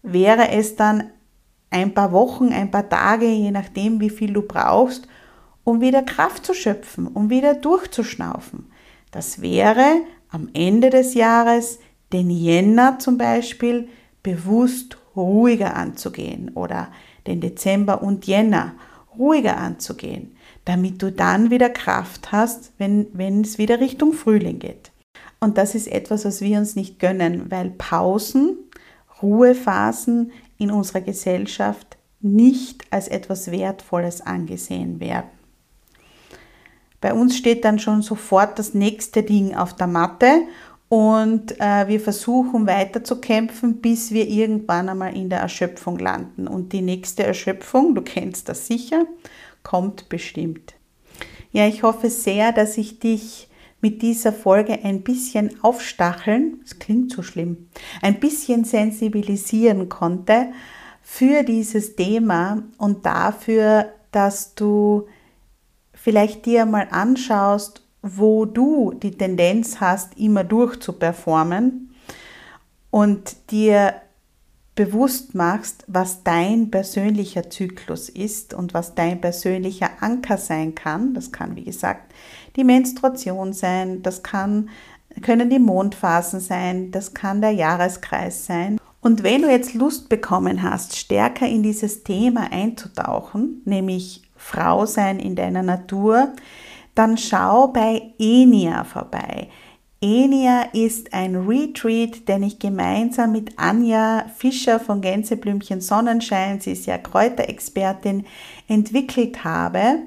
wäre 0.03 0.50
es 0.50 0.77
dann 0.77 1.11
ein 1.70 1.94
paar 1.94 2.12
Wochen, 2.12 2.53
ein 2.53 2.70
paar 2.70 2.88
Tage, 2.88 3.27
je 3.27 3.50
nachdem, 3.50 4.00
wie 4.00 4.11
viel 4.11 4.33
du 4.33 4.42
brauchst, 4.42 5.09
um 5.64 5.81
wieder 5.81 6.03
Kraft 6.03 6.46
zu 6.46 6.55
schöpfen, 6.55 7.07
um 7.07 7.31
wieder 7.31 7.55
durchzuschnaufen. 7.55 8.70
Das 9.11 9.40
wäre 9.40 10.03
am 10.29 10.48
Ende 10.53 10.90
des 10.90 11.14
Jahres, 11.14 11.79
den 12.12 12.31
Jänner 12.31 12.98
zum 12.98 13.18
Beispiel, 13.18 13.88
bewusst 14.22 14.98
ruhiger 15.16 15.77
anzugehen 15.77 16.50
oder 16.55 16.88
den 17.27 17.40
Dezember 17.40 18.03
und 18.03 18.27
Jänner 18.27 18.74
ruhiger 19.18 19.57
anzugehen, 19.57 20.37
damit 20.64 21.03
du 21.03 21.12
dann 21.12 21.50
wieder 21.50 21.70
Kraft 21.70 22.33
hast, 22.33 22.72
wenn, 22.79 23.07
wenn 23.12 23.42
es 23.42 23.59
wieder 23.59 23.81
Richtung 23.81 24.12
Frühling 24.12 24.59
geht. 24.59 24.90
Und 25.40 25.59
das 25.59 25.74
ist 25.74 25.88
etwas, 25.88 26.24
was 26.24 26.40
wir 26.40 26.59
uns 26.59 26.74
nicht 26.74 26.98
gönnen, 26.98 27.50
weil 27.50 27.70
Pausen, 27.70 28.57
Ruhephasen 29.22 30.33
in 30.58 30.70
unserer 30.70 31.00
Gesellschaft 31.00 31.96
nicht 32.20 32.84
als 32.90 33.08
etwas 33.08 33.50
Wertvolles 33.50 34.20
angesehen 34.20 35.00
werden. 35.00 35.28
Bei 37.00 37.12
uns 37.12 37.36
steht 37.36 37.66
dann 37.66 37.78
schon 37.78 38.00
sofort 38.00 38.58
das 38.58 38.72
nächste 38.72 39.22
Ding 39.22 39.54
auf 39.54 39.74
der 39.74 39.86
Matte 39.86 40.46
und 40.88 41.60
äh, 41.60 41.86
wir 41.88 42.00
versuchen 42.00 42.66
weiter 42.66 43.04
zu 43.04 43.20
kämpfen, 43.20 43.82
bis 43.82 44.10
wir 44.12 44.26
irgendwann 44.26 44.88
einmal 44.88 45.14
in 45.14 45.28
der 45.28 45.40
Erschöpfung 45.40 45.98
landen. 45.98 46.46
Und 46.46 46.72
die 46.72 46.82
nächste 46.82 47.24
Erschöpfung, 47.24 47.94
du 47.94 48.00
kennst 48.00 48.48
das 48.48 48.66
sicher, 48.66 49.04
kommt 49.62 50.08
bestimmt. 50.08 50.74
Ja, 51.52 51.66
ich 51.66 51.82
hoffe 51.82 52.10
sehr, 52.10 52.52
dass 52.52 52.78
ich 52.78 53.00
dich 53.00 53.48
mit 53.85 54.01
dieser 54.01 54.33
Folge 54.33 54.83
ein 54.83 55.03
bisschen 55.03 55.62
aufstacheln, 55.62 56.59
das 56.62 56.79
klingt 56.79 57.12
so 57.12 57.23
schlimm, 57.23 57.68
ein 58.01 58.18
bisschen 58.18 58.64
sensibilisieren 58.64 59.90
konnte 59.90 60.53
für 61.03 61.42
dieses 61.42 61.94
Thema 61.94 62.62
und 62.79 63.05
dafür, 63.05 63.90
dass 64.11 64.55
du 64.55 65.07
vielleicht 65.92 66.47
dir 66.47 66.64
mal 66.64 66.88
anschaust, 66.92 67.83
wo 68.01 68.47
du 68.47 68.94
die 68.94 69.11
Tendenz 69.11 69.81
hast, 69.81 70.16
immer 70.16 70.44
durchzuperformen 70.44 71.94
und 72.90 73.51
dir 73.51 73.97
bewusst 74.75 75.35
machst, 75.35 75.85
was 75.87 76.25
dein 76.25 76.70
persönlicher 76.70 77.49
Zyklus 77.49 78.09
ist 78.09 78.55
und 78.55 78.75
was 78.75 78.94
dein 78.94 79.20
persönlicher 79.20 79.90
Anker 80.01 80.37
sein 80.37 80.75
kann. 80.75 81.14
Das 81.14 81.31
kann, 81.31 81.55
wie 81.55 81.64
gesagt, 81.64 82.12
die 82.56 82.64
Menstruation 82.64 83.52
sein, 83.52 84.02
das 84.02 84.22
kann, 84.22 84.68
können 85.22 85.50
die 85.50 85.58
Mondphasen 85.58 86.40
sein, 86.40 86.90
das 86.90 87.14
kann 87.14 87.40
der 87.40 87.52
Jahreskreis 87.52 88.46
sein. 88.46 88.78
Und 89.00 89.22
wenn 89.22 89.42
du 89.42 89.50
jetzt 89.50 89.74
Lust 89.74 90.08
bekommen 90.08 90.62
hast, 90.62 90.96
stärker 90.96 91.46
in 91.46 91.62
dieses 91.62 92.04
Thema 92.04 92.50
einzutauchen, 92.50 93.60
nämlich 93.64 94.22
Frau 94.36 94.86
sein 94.86 95.18
in 95.18 95.36
deiner 95.36 95.62
Natur, 95.62 96.32
dann 96.94 97.18
schau 97.18 97.68
bei 97.68 98.14
Enia 98.18 98.84
vorbei. 98.84 99.48
Enia 100.00 100.68
ist 100.72 101.14
ein 101.14 101.34
Retreat, 101.34 102.28
den 102.28 102.42
ich 102.42 102.58
gemeinsam 102.58 103.32
mit 103.32 103.58
Anja 103.58 104.26
Fischer 104.36 104.78
von 104.78 105.00
Gänseblümchen 105.00 105.80
Sonnenschein, 105.80 106.60
sie 106.60 106.72
ist 106.72 106.86
ja 106.86 106.98
Kräuterexpertin, 106.98 108.26
entwickelt 108.68 109.44
habe. 109.44 110.00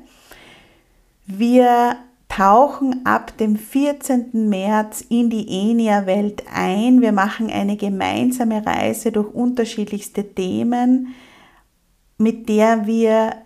Wir 1.25 1.97
tauchen 2.38 3.04
ab 3.04 3.36
dem 3.39 3.56
14. 3.56 4.47
März 4.47 5.04
in 5.10 5.32
die 5.32 5.47
Enia-Welt 5.50 6.43
ein. 6.54 7.02
Wir 7.02 7.12
machen 7.12 7.50
eine 7.50 7.78
gemeinsame 7.78 8.63
Reise 8.63 9.12
durch 9.12 9.34
unterschiedlichste 9.34 10.36
Themen, 10.36 11.15
mit 12.19 12.47
der 12.47 12.86
wir 12.86 13.38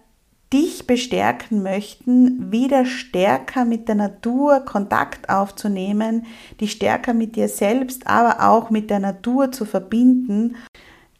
dich 0.51 0.87
bestärken 0.87 1.63
möchten, 1.63 2.51
wieder 2.51 2.85
stärker 2.85 3.63
mit 3.63 3.87
der 3.87 3.95
Natur 3.95 4.59
Kontakt 4.65 5.29
aufzunehmen, 5.29 6.25
dich 6.59 6.73
stärker 6.73 7.13
mit 7.13 7.37
dir 7.37 7.47
selbst, 7.47 8.07
aber 8.07 8.45
auch 8.49 8.71
mit 8.71 8.89
der 8.89 8.99
Natur 8.99 9.53
zu 9.53 9.63
verbinden. 9.63 10.57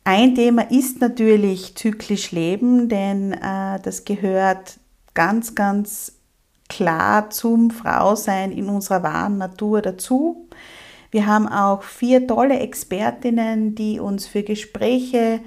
Ein 0.03 0.35
Thema 0.35 0.69
ist 0.69 0.99
natürlich 0.99 1.75
zyklisch 1.75 2.33
Leben, 2.33 2.89
denn 2.89 3.31
äh, 3.31 3.79
das 3.81 4.03
gehört 4.03 4.77
ganz, 5.13 5.55
ganz 5.55 6.17
klar 6.71 7.29
zum 7.29 7.69
Frausein 7.69 8.51
in 8.53 8.69
unserer 8.69 9.03
wahren 9.03 9.37
Natur 9.37 9.81
dazu. 9.81 10.47
Wir 11.11 11.27
haben 11.27 11.49
auch 11.49 11.83
vier 11.83 12.25
tolle 12.25 12.59
Expertinnen, 12.59 13.75
die 13.75 13.99
uns 13.99 14.25
für 14.25 14.43
Gespräche 14.43 15.41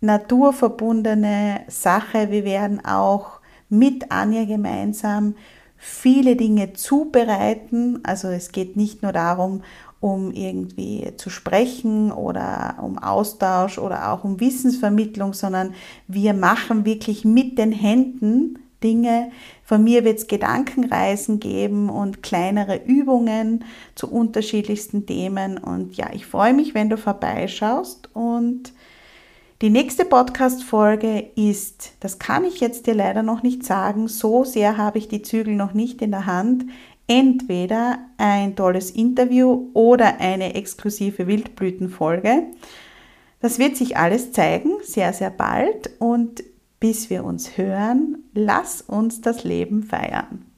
naturverbundene 0.00 1.62
Sache. 1.68 2.30
Wir 2.30 2.44
werden 2.44 2.84
auch 2.84 3.40
mit 3.68 4.10
Anja 4.10 4.44
gemeinsam 4.44 5.34
viele 5.76 6.36
Dinge 6.36 6.72
zubereiten. 6.74 8.00
Also 8.02 8.28
es 8.28 8.52
geht 8.52 8.76
nicht 8.76 9.02
nur 9.02 9.12
darum, 9.12 9.62
um 10.00 10.32
irgendwie 10.32 11.12
zu 11.16 11.28
sprechen 11.28 12.10
oder 12.10 12.76
um 12.82 12.98
Austausch 12.98 13.78
oder 13.78 14.12
auch 14.12 14.24
um 14.24 14.40
Wissensvermittlung, 14.40 15.34
sondern 15.34 15.74
wir 16.08 16.32
machen 16.34 16.86
wirklich 16.86 17.24
mit 17.24 17.58
den 17.58 17.72
Händen 17.72 18.58
Dinge. 18.82 19.30
Von 19.62 19.84
mir 19.84 20.04
wird 20.04 20.18
es 20.18 20.26
Gedankenreisen 20.26 21.38
geben 21.38 21.90
und 21.90 22.22
kleinere 22.22 22.80
Übungen 22.84 23.64
zu 23.94 24.10
unterschiedlichsten 24.10 25.06
Themen. 25.06 25.58
Und 25.58 25.96
ja, 25.96 26.08
ich 26.12 26.26
freue 26.26 26.54
mich, 26.54 26.74
wenn 26.74 26.88
du 26.88 26.96
vorbeischaust. 26.96 28.08
Und 28.14 28.72
die 29.62 29.70
nächste 29.70 30.04
Podcast-Folge 30.04 31.32
ist, 31.36 31.92
das 32.00 32.18
kann 32.18 32.44
ich 32.44 32.60
jetzt 32.60 32.86
dir 32.86 32.94
leider 32.94 33.22
noch 33.22 33.42
nicht 33.42 33.64
sagen, 33.64 34.08
so 34.08 34.44
sehr 34.44 34.76
habe 34.76 34.98
ich 34.98 35.08
die 35.08 35.22
Zügel 35.22 35.54
noch 35.54 35.74
nicht 35.74 36.00
in 36.00 36.12
der 36.12 36.26
Hand 36.26 36.64
entweder 37.06 37.98
ein 38.18 38.54
tolles 38.54 38.90
Interview 38.90 39.68
oder 39.74 40.20
eine 40.20 40.54
exklusive 40.54 41.26
Wildblütenfolge. 41.26 42.44
Das 43.40 43.58
wird 43.58 43.76
sich 43.76 43.96
alles 43.96 44.32
zeigen, 44.32 44.74
sehr, 44.82 45.12
sehr 45.12 45.30
bald. 45.30 45.90
Und 45.98 46.44
bis 46.78 47.10
wir 47.10 47.24
uns 47.24 47.58
hören, 47.58 48.24
lass 48.32 48.80
uns 48.80 49.20
das 49.20 49.44
Leben 49.44 49.82
feiern. 49.82 50.49